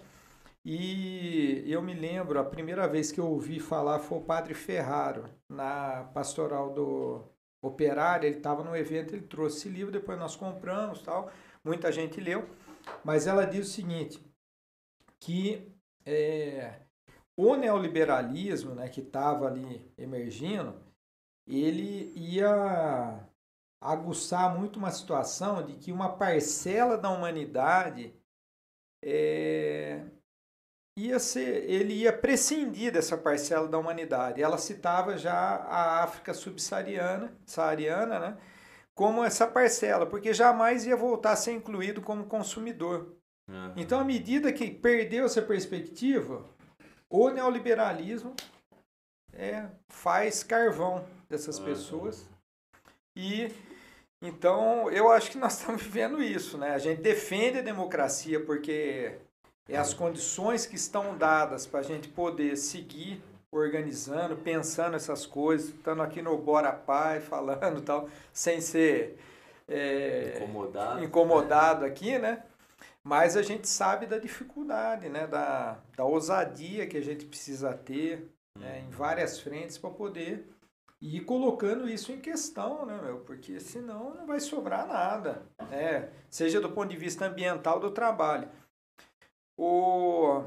[0.65, 5.29] E eu me lembro, a primeira vez que eu ouvi falar foi o Padre Ferraro,
[5.49, 7.25] na pastoral do
[7.63, 8.27] Operário.
[8.27, 11.31] Ele estava no evento, ele trouxe esse livro, depois nós compramos tal.
[11.65, 12.49] Muita gente leu.
[13.05, 14.23] Mas ela diz o seguinte:
[15.19, 15.73] que
[16.05, 16.81] é,
[17.37, 20.81] o neoliberalismo, né, que estava ali emergindo,
[21.47, 23.29] ele ia
[23.81, 28.15] aguçar muito uma situação de que uma parcela da humanidade
[29.05, 30.05] é,
[30.97, 34.43] ia ser, ele ia prescindir dessa parcela da humanidade.
[34.43, 38.39] Ela citava já a África subsaariana, saariana, né,
[38.95, 43.15] como essa parcela, porque jamais ia voltar a ser incluído como consumidor.
[43.49, 43.73] Uhum.
[43.77, 46.45] Então, à medida que perdeu essa perspectiva,
[47.11, 48.35] o neoliberalismo
[49.35, 51.67] é, faz carvão dessas uhum.
[51.67, 52.27] pessoas
[53.15, 53.53] e
[54.23, 56.71] então eu acho que nós estamos vivendo isso, né?
[56.71, 59.19] A gente defende a democracia porque
[59.69, 65.69] é as condições que estão dadas para a gente poder seguir organizando, pensando essas coisas,
[65.69, 69.19] estando aqui no Bora Pai, falando tal, sem ser
[69.69, 71.05] é, incomodado.
[71.05, 72.43] incomodado aqui, né?
[73.03, 75.27] Mas a gente sabe da dificuldade, né?
[75.27, 78.85] Da, da ousadia que a gente precisa ter né?
[78.87, 80.49] em várias frentes para poder
[81.01, 83.19] e colocando isso em questão, né, meu?
[83.19, 86.09] Porque senão não vai sobrar nada, né?
[86.31, 88.49] Seja do ponto de vista ambiental do trabalho.
[89.57, 90.45] O...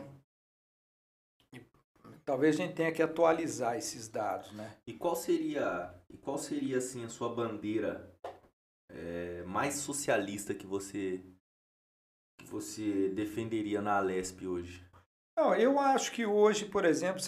[2.23, 4.77] Talvez a gente tenha que atualizar esses dados, né?
[4.85, 8.13] E qual seria, e qual seria assim a sua bandeira
[8.89, 11.23] é, mais socialista que você
[12.37, 14.85] que você defenderia na Alesp hoje?
[15.37, 17.21] Não, eu acho que hoje, por exemplo,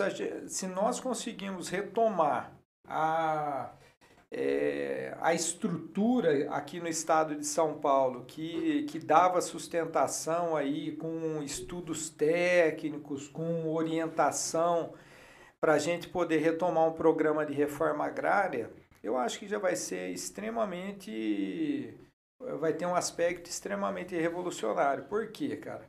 [0.48, 2.54] se nós conseguimos retomar
[2.88, 3.74] a,
[4.32, 11.44] é, a estrutura aqui no estado de São Paulo que, que dava sustentação aí com
[11.44, 14.94] estudos técnicos, com orientação
[15.60, 18.72] para a gente poder retomar um programa de reforma agrária,
[19.04, 21.94] eu acho que já vai ser extremamente.
[22.60, 25.04] vai ter um aspecto extremamente revolucionário.
[25.04, 25.88] Por quê, cara?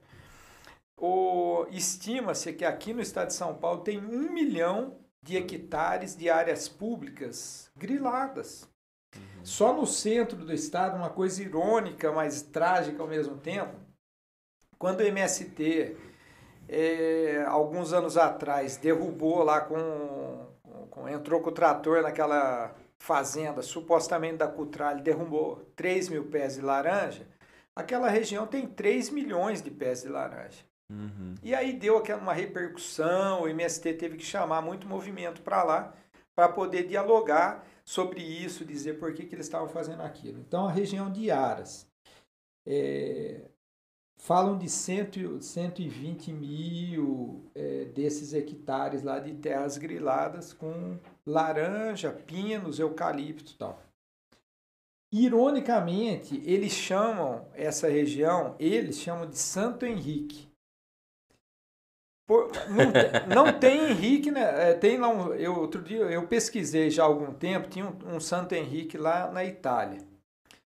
[1.71, 6.69] Estima-se que aqui no estado de São Paulo tem um milhão de hectares de áreas
[6.69, 8.69] públicas griladas.
[9.15, 9.45] Uhum.
[9.45, 13.77] Só no centro do estado, uma coisa irônica, mas trágica ao mesmo tempo,
[14.79, 15.97] quando o MST,
[16.69, 20.47] é, alguns anos atrás, derrubou lá com,
[20.91, 26.63] com, entrou com o trator naquela fazenda, supostamente da Cutrale, derrubou 3 mil pés de
[26.63, 27.29] laranja,
[27.77, 30.65] aquela região tem 3 milhões de pés de laranja.
[30.93, 31.35] Uhum.
[31.43, 35.95] E aí deu aquela uma repercussão, o MST teve que chamar muito movimento para lá
[36.35, 40.39] para poder dialogar sobre isso, dizer por que, que eles estavam fazendo aquilo.
[40.41, 41.87] Então, a região de Aras,
[42.67, 43.51] é,
[44.17, 52.79] falam de cento, 120 mil é, desses hectares lá de terras griladas com laranja, pinos,
[52.79, 53.83] eucalipto e tal.
[55.11, 60.52] Ironicamente, eles chamam essa região, eles chamam de Santo Henrique.
[62.33, 62.51] Por,
[63.29, 64.71] não, não, tem Henrique, né?
[64.71, 68.17] É, tem lá um, eu, outro dia eu pesquisei já há algum tempo, tinha um,
[68.17, 69.99] um, Santo Henrique lá na Itália.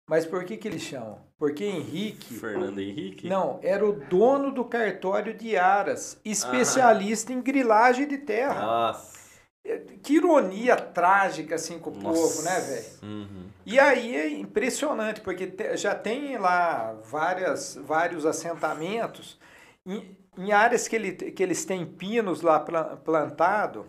[0.06, 1.18] Mas por que que eles chamam?
[1.38, 2.34] Porque Henrique...
[2.34, 3.30] Fernando Henrique?
[3.30, 8.62] Não, era o dono do cartório de Aras, especialista em grilagem de terra.
[8.62, 9.16] Nossa.
[9.64, 12.22] É, que ironia trágica assim com o Nossa.
[12.22, 12.86] povo, né, velho?
[13.02, 13.46] Uhum.
[13.66, 19.40] E aí é impressionante, porque te, já tem lá várias, vários assentamentos
[19.86, 20.18] em
[20.52, 23.86] áreas que, ele, que eles têm pinos lá plantado,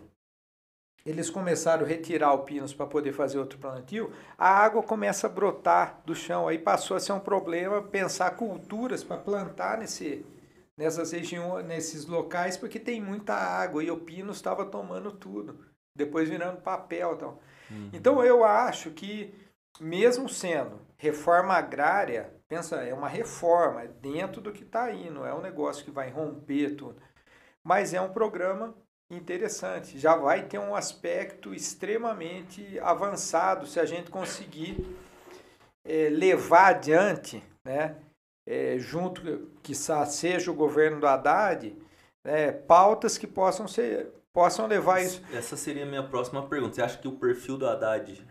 [1.05, 5.29] eles começaram a retirar o pinos para poder fazer outro plantio, a água começa a
[5.29, 6.47] brotar do chão.
[6.47, 10.25] Aí passou a ser um problema pensar culturas para plantar nesse,
[10.77, 16.27] nessas regiões, nesses locais, porque tem muita água e o pino estava tomando tudo, depois
[16.27, 17.13] virando papel.
[17.13, 17.39] Então,
[17.71, 17.89] uhum.
[17.93, 19.33] então eu acho que,
[19.79, 25.25] mesmo sendo reforma agrária, pensa, é uma reforma, é dentro do que está aí, não
[25.25, 27.01] é um negócio que vai romper tudo.
[27.63, 28.73] Mas é um programa
[29.11, 29.97] interessante.
[29.97, 34.85] Já vai ter um aspecto extremamente avançado se a gente conseguir
[35.85, 37.97] é, levar adiante, né,
[38.45, 41.75] é, junto, que seja o governo do Haddad,
[42.23, 45.19] é, pautas que possam ser possam levar isso.
[45.33, 46.75] Essa seria a minha próxima pergunta.
[46.75, 48.23] Você acha que o perfil do Haddad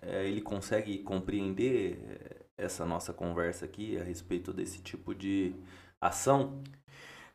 [0.00, 5.54] é, ele consegue compreender essa nossa conversa aqui a respeito desse tipo de
[6.00, 6.62] ação?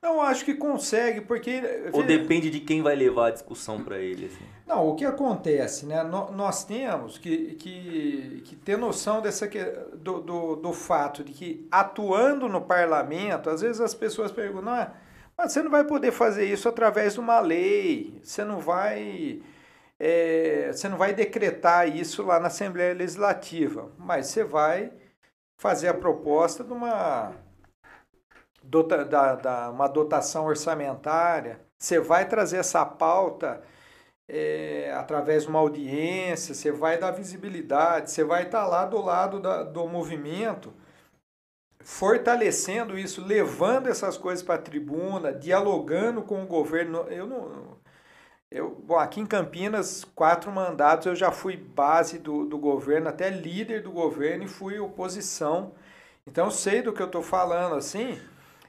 [0.02, 1.62] Não, acho que consegue, porque.
[1.94, 4.26] Ou depende de quem vai levar a discussão para ele?
[4.26, 4.44] Assim?
[4.66, 6.02] Não, o que acontece, né?
[6.02, 9.48] Nós temos que, que, que ter noção dessa,
[9.94, 14.92] do, do, do fato de que, atuando no parlamento, às vezes as pessoas perguntam, ah,
[15.38, 19.40] mas você não vai poder fazer isso através de uma lei, você não vai.
[20.00, 24.92] É, você não vai decretar isso lá na Assembleia Legislativa, mas você vai
[25.62, 27.34] fazer a proposta de uma
[28.64, 33.62] dota, da, da, uma dotação orçamentária, você vai trazer essa pauta
[34.28, 39.40] é, através de uma audiência, você vai dar visibilidade, você vai estar lá do lado
[39.40, 40.74] da, do movimento,
[41.84, 47.02] fortalecendo isso, levando essas coisas para a tribuna, dialogando com o governo.
[47.02, 47.71] Eu não.
[48.52, 53.30] Eu, bom, aqui em Campinas, quatro mandatos eu já fui base do, do governo, até
[53.30, 55.72] líder do governo e fui oposição.
[56.28, 58.20] Então sei do que eu estou falando, assim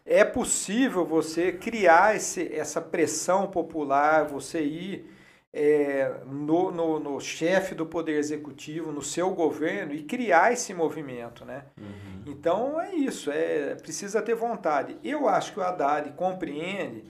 [0.04, 5.10] é possível você criar esse, essa pressão popular, você ir
[5.52, 11.44] é, no, no, no chefe do Poder Executivo, no seu governo e criar esse movimento,
[11.44, 11.64] né?
[11.78, 12.22] Uhum.
[12.26, 14.96] Então é isso, é precisa ter vontade.
[15.04, 17.04] Eu acho que o Haddad compreende,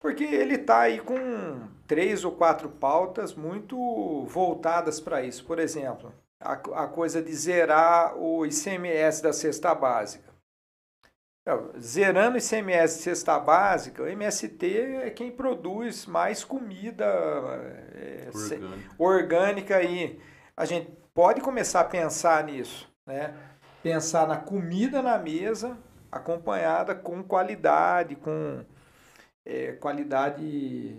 [0.00, 5.44] porque ele está aí com três ou quatro pautas muito voltadas para isso.
[5.44, 10.30] Por exemplo, a, a coisa de zerar o ICMS da cesta básica.
[11.78, 17.04] Zerando ICMS de cesta básica, o MST é quem produz mais comida
[17.94, 18.94] é, orgânica.
[18.98, 20.20] orgânica aí.
[20.56, 23.34] A gente pode começar a pensar nisso, né?
[23.82, 25.76] Pensar na comida na mesa,
[26.12, 28.64] acompanhada com qualidade, com
[29.46, 30.96] é, qualidade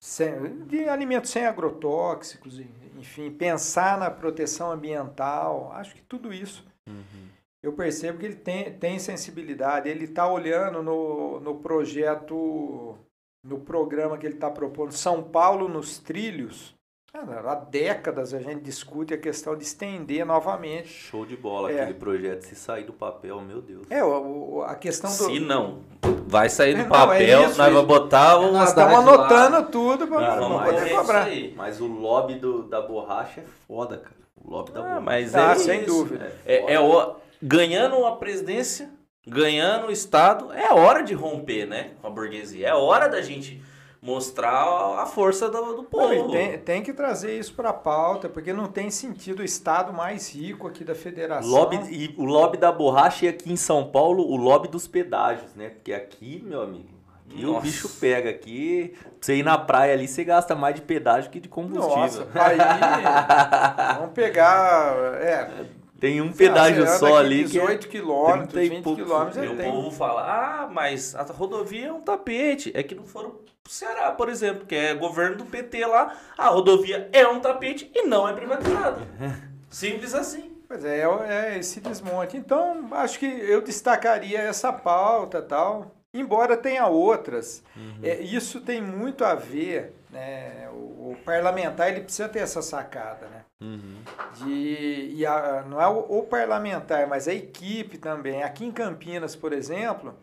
[0.00, 2.60] sem, de alimentos sem agrotóxicos,
[2.98, 5.72] enfim, pensar na proteção ambiental.
[5.72, 7.32] Acho que tudo isso uhum
[7.62, 12.98] eu percebo que ele tem, tem sensibilidade, ele está olhando no, no projeto,
[13.44, 16.74] no programa que ele está propondo, São Paulo nos Trilhos.
[17.14, 20.88] Há décadas a gente discute a questão de estender novamente.
[20.88, 21.82] Show de bola é.
[21.82, 22.44] aquele projeto.
[22.44, 23.82] Se sair do papel, meu Deus.
[23.90, 25.24] É, o, a questão do.
[25.26, 25.80] Se não,
[26.26, 28.52] vai sair do é, papel, não, é isso, nós vamos botar o.
[28.52, 29.62] Nós estamos anotando lá.
[29.62, 31.28] tudo para poder é cobrar.
[31.54, 34.16] Mas o lobby do, da borracha é foda, cara.
[34.34, 35.00] O lobby da ah, borracha.
[35.02, 35.88] Mas ah, é sem isso.
[35.88, 36.34] dúvida.
[36.46, 38.88] É, é, o, ganhando a presidência,
[39.26, 41.90] ganhando o Estado, é hora de romper, né?
[42.00, 42.68] Com a burguesia.
[42.68, 43.62] É hora da gente
[44.02, 46.12] mostrar a força do, do povo.
[46.12, 49.92] Não, tem, tem, que trazer isso para a pauta, porque não tem sentido o Estado
[49.92, 51.48] mais rico aqui da federação.
[51.48, 55.54] Lobby, e o lobby da borracha e aqui em São Paulo, o lobby dos pedágios,
[55.54, 55.68] né?
[55.68, 56.88] Porque aqui, meu amigo,
[57.30, 58.30] aqui o bicho pega.
[58.30, 61.96] Aqui, você ir na praia ali, você gasta mais de pedágio que de combustível.
[61.96, 62.58] Nossa, aí,
[63.98, 64.96] vamos pegar...
[65.22, 69.44] É, tem um pedágio só ali 18 que é quilômetros, 20 quilômetros.
[69.44, 72.72] E o povo fala, ah, mas a rodovia é um tapete.
[72.74, 73.30] É que não foram
[73.62, 76.12] pro Ceará, por exemplo, que é governo do PT lá.
[76.36, 79.00] A rodovia é um tapete e não é privatizada.
[79.70, 80.50] Simples assim.
[80.66, 82.36] Pois é, é esse desmonte.
[82.36, 85.94] Então, acho que eu destacaria essa pauta tal.
[86.12, 88.00] Embora tenha outras, uhum.
[88.02, 90.68] é, isso tem muito a ver, né?
[90.72, 93.41] O, o, parlamentar ele precisa ter essa sacada, né?
[93.62, 94.02] Uhum.
[94.34, 98.42] De, e a, não é o, o, parlamentar, mas a equipe também.
[98.42, 100.14] Aqui em Campinas, por exemplo,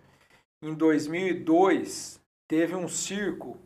[0.61, 2.19] em 2002,
[2.49, 3.57] teve um circo,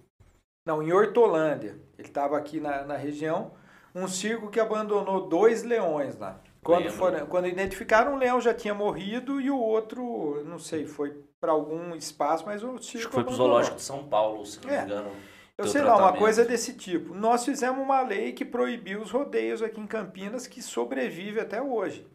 [0.66, 3.52] não, em Hortolândia, ele estava aqui na, na região,
[3.96, 6.40] um circo que abandonou dois leões lá.
[6.64, 11.22] Quando, foram, quando identificaram, um leão já tinha morrido e o outro, não sei, foi
[11.42, 13.00] para algum espaço, mas o circo.
[13.00, 14.78] Acho que foi para o Zoológico de São Paulo, se não é.
[14.78, 15.12] me engano.
[15.58, 17.14] Eu sei lá, uma coisa desse tipo.
[17.14, 22.08] Nós fizemos uma lei que proibiu os rodeios aqui em Campinas, que sobrevive até hoje.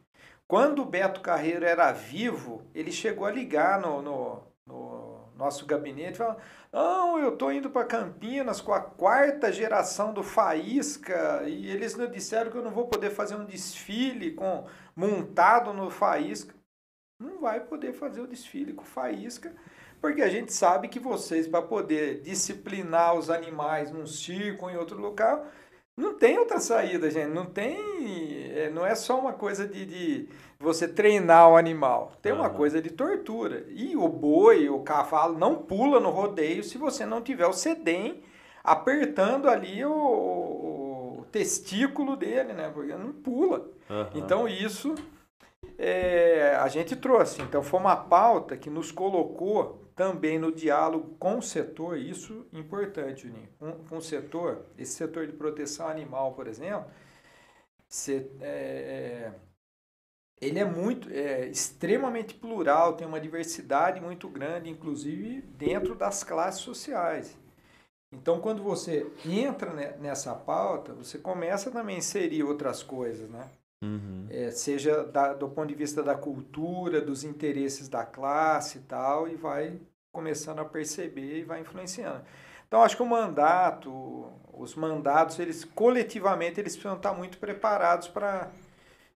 [0.49, 6.19] Quando o Beto Carreiro era vivo, ele chegou a ligar no, no, no, nosso gabinete,
[6.19, 6.41] falando,
[6.73, 12.09] não, eu estou indo para Campinas com a quarta geração do Faísca e eles me
[12.09, 14.67] disseram que eu não vou poder fazer um desfile com
[14.97, 16.55] montado no Faísca.
[17.21, 19.55] Não vai poder fazer o desfile com Faísca,
[20.01, 24.77] porque a gente sabe que vocês, para poder disciplinar os animais num circo ou em
[24.77, 25.47] outro local,
[25.97, 27.33] não tem outra saída, gente.
[27.33, 28.53] Não tem.
[28.55, 30.29] É, não é só uma coisa de, de
[30.61, 32.13] você treinar o animal.
[32.23, 33.65] Tem uma coisa de tortura.
[33.69, 38.23] E o boi, o cavalo, não pula no rodeio se você não tiver o sedem
[38.63, 42.71] apertando ali o, o testículo dele, né?
[42.73, 43.69] Porque não pula.
[43.91, 44.07] Uhum.
[44.15, 44.95] Então isso
[45.79, 47.41] é, a gente trouxe.
[47.41, 52.59] Então foi uma pauta que nos colocou também no diálogo com o setor, isso é
[52.59, 53.49] importante, Juninho,
[53.89, 56.89] com, o setor, esse setor de proteção animal, por exemplo,
[57.89, 59.35] se, é, é,
[60.41, 66.61] ele é muito, é, extremamente plural, tem uma diversidade muito grande, inclusive dentro das classes
[66.61, 67.37] sociais.
[68.13, 73.51] Então, quando você entra nessa pauta, você começa também a inserir outras coisas, né?
[73.83, 74.27] Uhum.
[74.31, 79.29] É, seja da, do ponto de vista da cultura, dos interesses da classe e tal,
[79.29, 79.81] e vai
[80.13, 82.23] começando a perceber e vai influenciando.
[82.67, 88.51] Então, acho que o mandato, os mandatos, eles coletivamente, eles precisam estar muito preparados para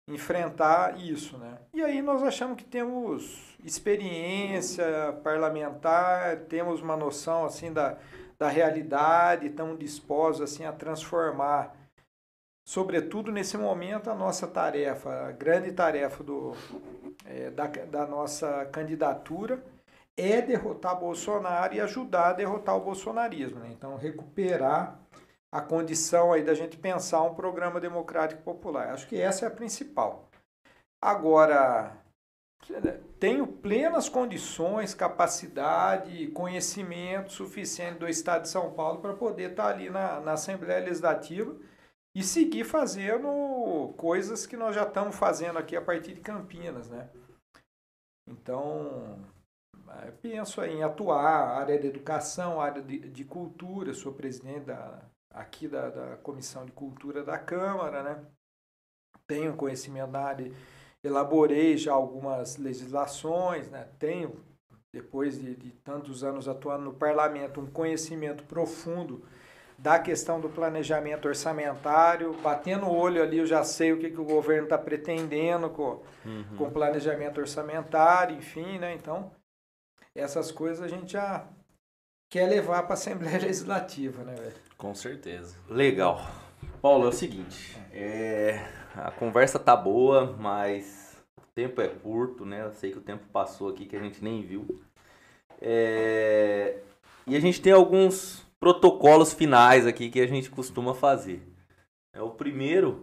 [0.09, 1.59] enfrentar isso, né?
[1.75, 7.99] E aí nós achamos que temos experiência parlamentar, temos uma noção, assim, da,
[8.39, 11.77] da realidade, estamos dispostos, assim, a transformar
[12.65, 16.55] sobretudo nesse momento, a nossa tarefa, a grande tarefa do,
[17.25, 19.63] é, da, da nossa candidatura
[20.17, 23.61] é derrotar Bolsonaro e ajudar a derrotar o bolsonarismo.
[23.61, 23.71] Né?
[23.73, 25.01] Então, recuperar
[25.51, 28.89] a condição aí da gente pensar um programa democrático popular.
[28.89, 30.29] Acho que essa é a principal.
[31.01, 31.97] Agora,
[33.19, 39.91] tenho plenas condições, capacidade, conhecimento suficiente do Estado de São Paulo para poder estar ali
[39.91, 41.55] na, na Assembleia Legislativa
[42.15, 47.09] e seguir fazendo coisas que nós já estamos fazendo aqui a partir de Campinas, né?
[48.29, 49.19] Então,
[50.07, 55.67] eu penso em atuar, área de educação, área de, de cultura, sou presidente da, aqui
[55.67, 58.25] da, da Comissão de Cultura da Câmara, né?
[59.27, 60.53] Tenho conhecimento na área,
[61.03, 63.89] elaborei já algumas legislações, né?
[63.99, 64.45] Tenho,
[64.93, 69.25] depois de, de tantos anos atuando no parlamento, um conhecimento profundo
[69.83, 74.21] da questão do planejamento orçamentário, batendo o olho ali, eu já sei o que, que
[74.21, 76.57] o governo está pretendendo com, uhum.
[76.57, 78.95] com planejamento orçamentário, enfim, né?
[78.95, 79.33] Então,
[80.15, 81.45] essas coisas a gente já
[82.31, 84.55] quer levar para a Assembleia Legislativa, né, velho?
[84.79, 85.57] Com certeza.
[85.69, 86.25] Legal.
[86.81, 88.65] Paulo, é o seguinte, é,
[88.95, 92.63] a conversa tá boa, mas o tempo é curto, né?
[92.65, 94.81] Eu sei que o tempo passou aqui que a gente nem viu.
[95.61, 96.79] É,
[97.27, 101.43] e a gente tem alguns protocolos finais aqui que a gente costuma fazer.
[102.15, 103.03] É o primeiro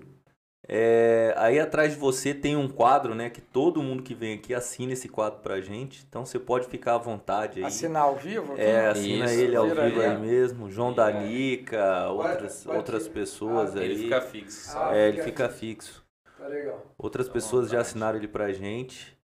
[0.65, 3.29] é, aí atrás de você tem um quadro, né?
[3.29, 6.05] Que todo mundo que vem aqui assina esse quadro pra gente.
[6.07, 7.65] Então você pode ficar à vontade aí.
[7.65, 8.55] Assinar ao vivo?
[8.57, 10.71] É, assina Isso, ele ao vivo aí, aí mesmo.
[10.71, 13.85] João Danica, outras, pode, outras pessoas ah, aí.
[13.85, 14.77] Ele fica fixo.
[14.77, 16.05] Ah, é, ele fica fixo.
[16.37, 16.85] Tá legal.
[16.97, 19.19] Outras tá pessoas já assinaram ele pra gente.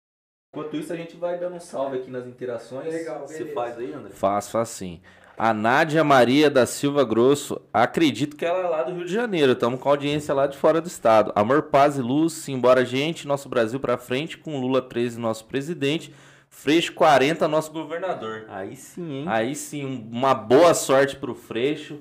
[0.52, 2.92] Enquanto isso, a gente vai dando um salve aqui nas interações.
[2.92, 4.12] Legal, Você faz aí, André?
[4.12, 4.99] Faço, faço sim.
[5.38, 9.53] A Nádia Maria da Silva Grosso, acredito que ela é lá do Rio de Janeiro,
[9.53, 11.31] estamos com audiência lá de fora do estado.
[11.35, 16.14] Amor, paz e luz, embora gente, nosso Brasil para frente, com Lula 13, nosso presidente,
[16.49, 18.45] Freixo 40, nosso governador.
[18.47, 19.26] Aí sim, hein?
[19.27, 21.99] Aí sim, uma boa sorte pro Freixo,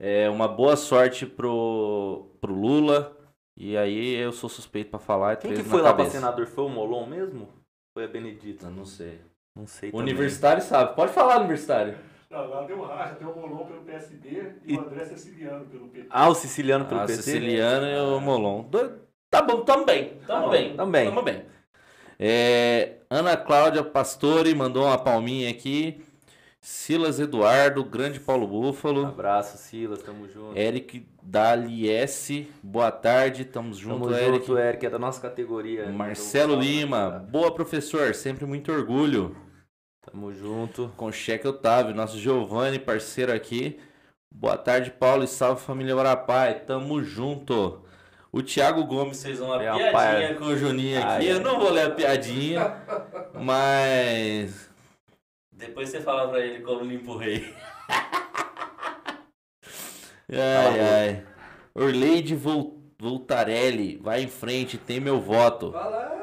[0.00, 3.16] é, uma boa sorte pro, pro Lula,
[3.56, 5.34] e aí eu sou suspeito para falar.
[5.34, 6.46] É Quem que foi lá para senador?
[6.48, 7.48] Foi o Molon mesmo?
[7.94, 8.68] Foi a Benedita?
[8.68, 9.20] não sei.
[9.54, 10.96] Não sei O universitário sabe.
[10.96, 11.94] Pode falar, universitário.
[12.32, 14.28] Não, lá tem o Racha, tem o Molon pelo PSD
[14.64, 16.06] e, e, o André Siciliano pelo PT.
[16.08, 17.12] Ah, o Siciliano pelo ah, PT?
[17.12, 18.64] O Siciliano e o Molon.
[19.28, 20.14] Tá bom, também.
[20.26, 20.74] Tamo, bem.
[20.74, 21.04] Tamo bem.
[21.04, 21.44] Tamo bem.
[22.18, 26.02] É, Ana Cláudia Pastore mandou uma palminha aqui.
[26.58, 29.04] Silas Eduardo, grande Paulo Búfalo.
[29.04, 30.56] abraço, Silas, tamo junto.
[30.56, 34.46] Eric Daliesse, boa tarde, tamo junto, tamo Eric.
[34.46, 35.90] junto, Eric, é da nossa categoria.
[35.90, 39.36] Marcelo Lima, boa professor, sempre muito orgulho.
[40.02, 40.92] Tamo junto.
[40.96, 43.78] Com cheque Otávio, nosso Giovanni, parceiro aqui.
[44.34, 46.58] Boa tarde, Paulo, e salve família Varapai.
[46.60, 47.80] Tamo junto.
[48.32, 50.34] O Thiago Gomes fez uma piadinha pai.
[50.34, 51.08] com o Juninho aqui.
[51.08, 52.82] Ai, Eu não vou ler a piadinha,
[53.34, 54.68] mas.
[55.52, 57.54] Depois você fala pra ele como limpo o rei.
[60.32, 61.26] ai, ai.
[61.74, 62.34] Orleide
[62.98, 65.70] Voltarelli, vai em frente, tem meu voto.
[65.70, 66.21] Vai lá, velho.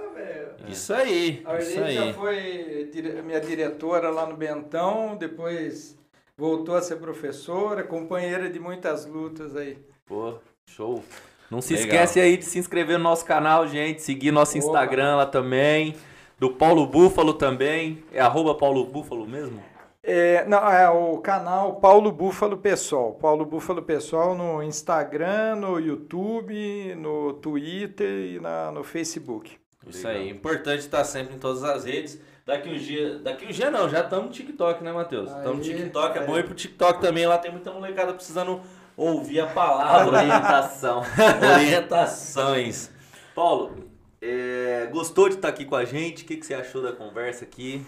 [0.67, 2.13] Isso aí, A isso Arlene já aí.
[2.13, 5.97] foi dire- minha diretora lá no Bentão, depois
[6.37, 9.77] voltou a ser professora, companheira de muitas lutas aí.
[10.05, 11.03] Pô, show.
[11.49, 11.87] Não se Legal.
[11.87, 14.01] esquece aí de se inscrever no nosso canal, gente.
[14.03, 14.67] Seguir nosso Opa.
[14.67, 15.95] Instagram lá também.
[16.37, 18.03] Do Paulo Búfalo também.
[18.13, 19.61] É arroba Paulo Búfalo mesmo?
[20.01, 23.13] É, não, é o canal Paulo Búfalo Pessoal.
[23.13, 29.57] Paulo Búfalo Pessoal no Instagram, no YouTube, no Twitter e na, no Facebook.
[29.87, 30.29] Isso aí.
[30.29, 32.19] Importante estar sempre em todas as redes.
[32.45, 33.19] Daqui um dia.
[33.19, 35.29] Daqui um dia não, já estamos no TikTok, né, Matheus?
[35.29, 36.17] Estamos no Aí, TikTok.
[36.17, 36.27] É aí.
[36.27, 37.25] bom ir pro TikTok também.
[37.25, 38.61] Lá tem muita molecada precisando
[38.97, 40.17] ouvir a palavra.
[40.17, 41.03] Orientação.
[41.55, 42.91] Orientações.
[43.33, 43.87] Paulo,
[44.21, 46.23] é, gostou de estar aqui com a gente?
[46.23, 47.85] O que, que você achou da conversa aqui?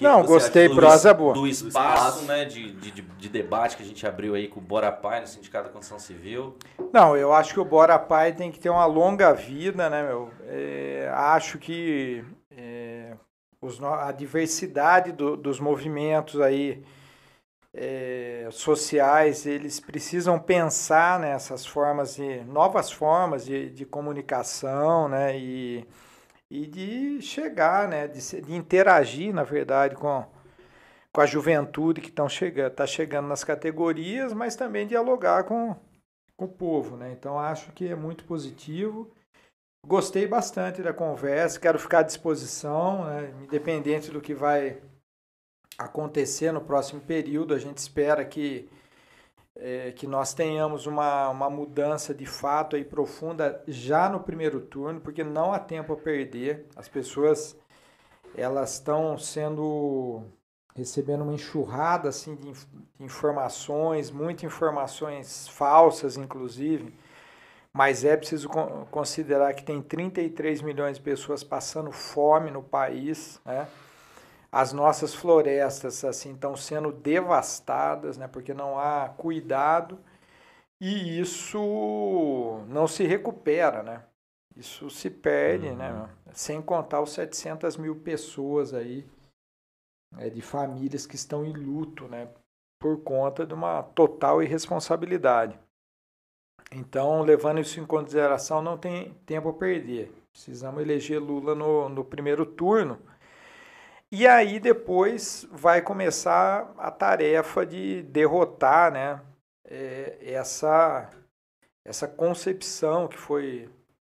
[0.00, 1.34] Que Não, que gostei, achou do- prosa boa.
[1.34, 1.68] Do espaço,
[2.20, 2.24] espaço.
[2.24, 2.46] né?
[2.46, 5.26] De, de, de- de debate que a gente abriu aí com o Bora Pai no
[5.26, 6.56] Sindicato da Construção Civil.
[6.90, 10.30] Não, eu acho que o Bora Pai tem que ter uma longa vida, né, meu?
[10.48, 12.24] É, acho que
[12.56, 13.12] é,
[13.60, 16.82] os a diversidade do- dos movimentos aí
[17.74, 25.86] é, sociais, eles precisam pensar nessas formas de novas formas de, de comunicação, né, e,
[26.50, 30.26] e de chegar, né, de, de interagir, na verdade, com
[31.12, 35.74] com a juventude que estão chegando, tá chegando nas categorias, mas também dialogar com
[36.36, 37.12] com o povo, né?
[37.12, 39.10] Então acho que é muito positivo.
[39.86, 43.34] Gostei bastante da conversa, quero ficar à disposição, né?
[43.42, 44.80] independente do que vai
[45.76, 47.52] acontecer no próximo período.
[47.52, 48.70] A gente espera que
[49.60, 55.00] é, que nós tenhamos uma, uma mudança de fato aí profunda já no primeiro turno,
[55.00, 56.66] porque não há tempo a perder.
[56.76, 57.56] As pessoas
[58.36, 60.22] elas estão sendo
[60.74, 62.66] recebendo uma enxurrada assim de inf-
[62.98, 66.94] de informações, muitas informações falsas inclusive,
[67.72, 73.40] mas é preciso con- considerar que tem 33 milhões de pessoas passando fome no país,
[73.44, 73.68] né?
[74.52, 78.26] As nossas florestas assim estão sendo devastadas, né?
[78.26, 79.98] Porque não há cuidado
[80.80, 84.04] e isso não se recupera, né?
[84.56, 85.92] Isso se perde, né?
[85.92, 86.08] meu?
[86.32, 89.06] Sem contar os 700 mil pessoas aí
[90.18, 92.28] é, de famílias que estão em luto, né?
[92.80, 95.58] Por conta de uma total irresponsabilidade.
[96.72, 100.12] Então, levando isso em consideração, não tem tempo a perder.
[100.32, 102.98] Precisamos eleger Lula no, no primeiro turno.
[104.12, 109.20] E aí depois vai começar a tarefa de derrotar, né?
[109.70, 111.08] é, essa
[111.84, 113.70] essa concepção que foi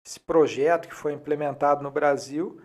[0.05, 2.61] esse projeto que foi implementado no Brasil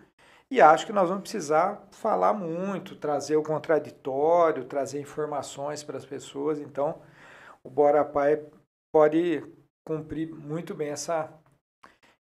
[0.49, 6.05] e acho que nós vamos precisar falar muito, trazer o contraditório, trazer informações para as
[6.05, 6.59] pessoas.
[6.59, 7.01] Então,
[7.63, 8.45] o Bora Pai
[8.93, 9.43] pode
[9.87, 11.33] cumprir muito bem essa,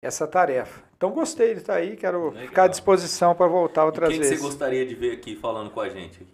[0.03, 0.83] essa tarefa.
[0.97, 2.43] Então, gostei de estar aí, quero Legal.
[2.49, 4.45] ficar à disposição para voltar E outras quem que você vezes.
[4.45, 6.27] gostaria de ver aqui falando com a gente?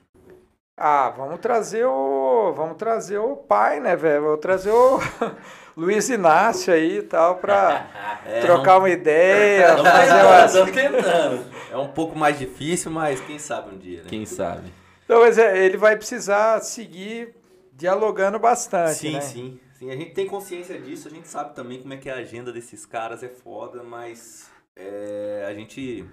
[0.76, 2.52] Ah, vamos trazer o.
[2.54, 4.22] Vamos trazer o pai, né, velho?
[4.22, 4.98] Vamos trazer o
[5.76, 7.86] Luiz Inácio aí e tal, para
[8.24, 10.54] É, trocar uma ideia, Estamos fazer tentando, umas.
[10.54, 11.44] estamos tentando.
[11.72, 14.06] É um pouco mais difícil, mas quem sabe um dia, né?
[14.08, 14.72] Quem sabe?
[15.04, 17.34] Então, mas é, ele vai precisar seguir
[17.72, 19.20] dialogando bastante, Sim, né?
[19.20, 19.90] sim, sim.
[19.90, 22.84] A gente tem consciência disso, a gente sabe também como é que a agenda desses
[22.84, 26.04] caras é foda, mas é, a gente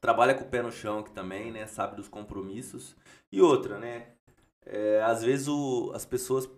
[0.00, 1.66] trabalha com o pé no chão aqui também, né?
[1.66, 2.96] Sabe dos compromissos.
[3.30, 4.08] E outra, né?
[4.64, 6.48] É, às vezes o, as pessoas.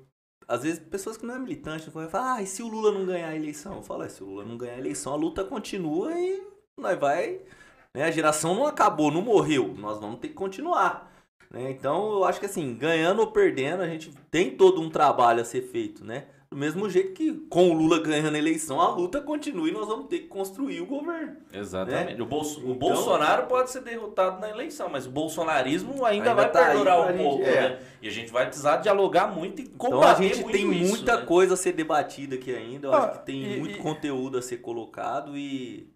[0.47, 3.07] Às vezes pessoas que não é militante vão falar, ah, e se o Lula não
[3.07, 3.77] ganhar a eleição?
[3.77, 6.99] Eu falo, "É, se o Lula não ganhar a eleição, a luta continua e nós
[6.99, 7.41] vai.
[7.95, 8.03] Né?
[8.05, 9.75] A geração não acabou, não morreu.
[9.75, 11.14] Nós vamos ter que continuar.
[11.55, 11.71] Né?
[11.71, 15.45] Então eu acho que assim, ganhando ou perdendo, a gente tem todo um trabalho a
[15.45, 16.25] ser feito, né?
[16.51, 19.89] Do mesmo jeito que com o Lula ganhando a eleição, a luta continua e nós
[19.89, 21.37] vamos ter que construir o governo.
[21.53, 22.21] Exatamente.
[22.23, 26.35] O, Bolso- o Então- Bolsonaro pode ser derrotado na eleição, mas o bolsonarismo ainda, Ainda
[26.35, 27.71] vai tá perdurar um gente- pouco, é.
[27.71, 27.79] né?
[28.03, 30.91] E a gente vai precisar dialogar muito e Então combater a gente muito tem isso,
[30.97, 31.27] muita né?
[31.27, 32.87] coisa a ser debatida aqui ainda.
[32.89, 35.89] Eu Ah, acho que tem e- muito e- conteúdo a ser colocado e,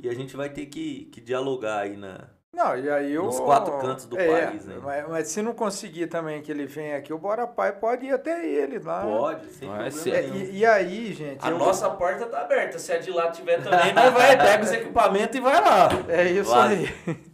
[0.00, 2.28] e a gente vai ter que, que dialogar aí na.
[2.54, 4.78] Não, e aí Nos o- quatro cantos do é, país, né?
[4.82, 8.12] Mas, mas se não conseguir também que ele venha aqui, o Bora Pai pode ir
[8.12, 9.02] até ele lá.
[9.02, 10.14] Pode, sem problema ser.
[10.14, 11.42] É, e, e aí, gente.
[11.44, 12.78] A eu- nossa porta tá aberta.
[12.78, 15.88] Se a de lá tiver também, nós vai, pega os equipamentos e vai lá.
[16.08, 16.86] É isso aí.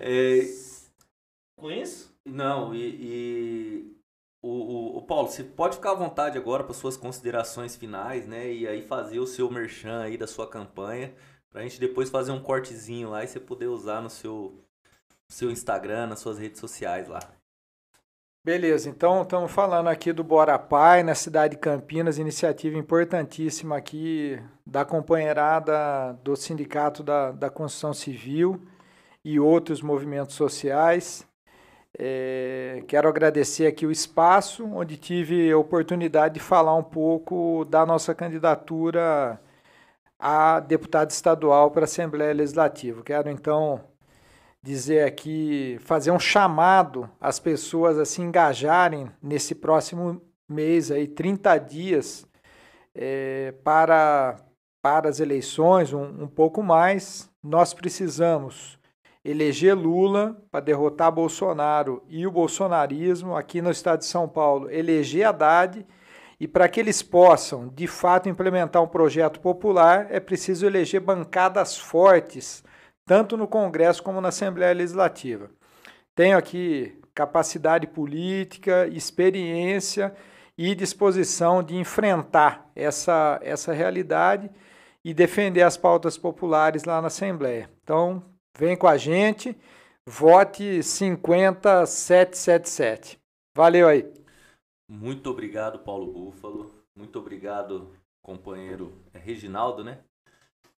[0.00, 0.40] É,
[1.56, 2.12] Com isso?
[2.24, 3.96] Não, e, e
[4.42, 8.52] o, o, o Paulo, você pode ficar à vontade agora para suas considerações finais, né?
[8.52, 11.12] E aí fazer o seu merchan aí da sua campanha,
[11.50, 14.62] pra gente depois fazer um cortezinho lá e você poder usar no seu,
[15.28, 17.20] seu Instagram, nas suas redes sociais lá.
[18.44, 24.40] Beleza, então estamos falando aqui do Bora Pai, na cidade de Campinas, iniciativa importantíssima aqui
[24.64, 28.62] da companheirada do Sindicato da, da Construção Civil
[29.24, 31.26] e outros movimentos sociais.
[31.98, 37.84] É, quero agradecer aqui o espaço, onde tive a oportunidade de falar um pouco da
[37.84, 39.38] nossa candidatura
[40.18, 43.02] a deputado estadual para a Assembleia Legislativa.
[43.02, 43.80] Quero então
[44.62, 51.58] dizer aqui, fazer um chamado às pessoas a se engajarem nesse próximo mês, aí, 30
[51.58, 52.26] dias,
[52.94, 54.36] é, para,
[54.82, 57.30] para as eleições, um, um pouco mais.
[57.42, 58.78] Nós precisamos
[59.24, 63.36] eleger Lula para derrotar Bolsonaro e o bolsonarismo.
[63.36, 65.86] Aqui no estado de São Paulo, eleger Haddad.
[66.40, 71.76] E para que eles possam, de fato, implementar um projeto popular, é preciso eleger bancadas
[71.76, 72.62] fortes
[73.08, 75.50] tanto no Congresso como na Assembleia Legislativa.
[76.14, 80.14] Tenho aqui capacidade política, experiência
[80.56, 84.50] e disposição de enfrentar essa, essa realidade
[85.02, 87.70] e defender as pautas populares lá na Assembleia.
[87.82, 88.22] Então,
[88.56, 89.56] vem com a gente,
[90.06, 93.18] vote 50777.
[93.54, 94.17] Valeu aí.
[94.88, 96.74] Muito obrigado, Paulo Búfalo.
[96.96, 97.92] Muito obrigado,
[98.22, 99.98] companheiro Reginaldo, né?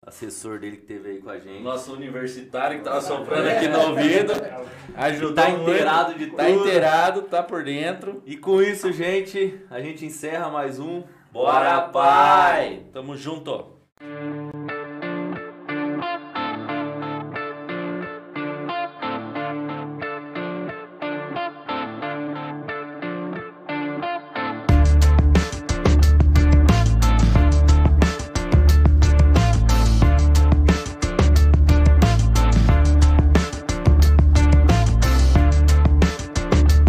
[0.01, 1.61] assessor dele que teve aí com a gente.
[1.61, 4.31] Nosso universitário que tava soprando aqui no ouvido.
[4.95, 6.59] Ajudou tá inteirado de Tá tudo.
[6.61, 8.23] inteirado, tá por dentro.
[8.25, 12.85] E com isso, gente, a gente encerra mais um Bora, pai!
[12.91, 13.77] Tamo junto.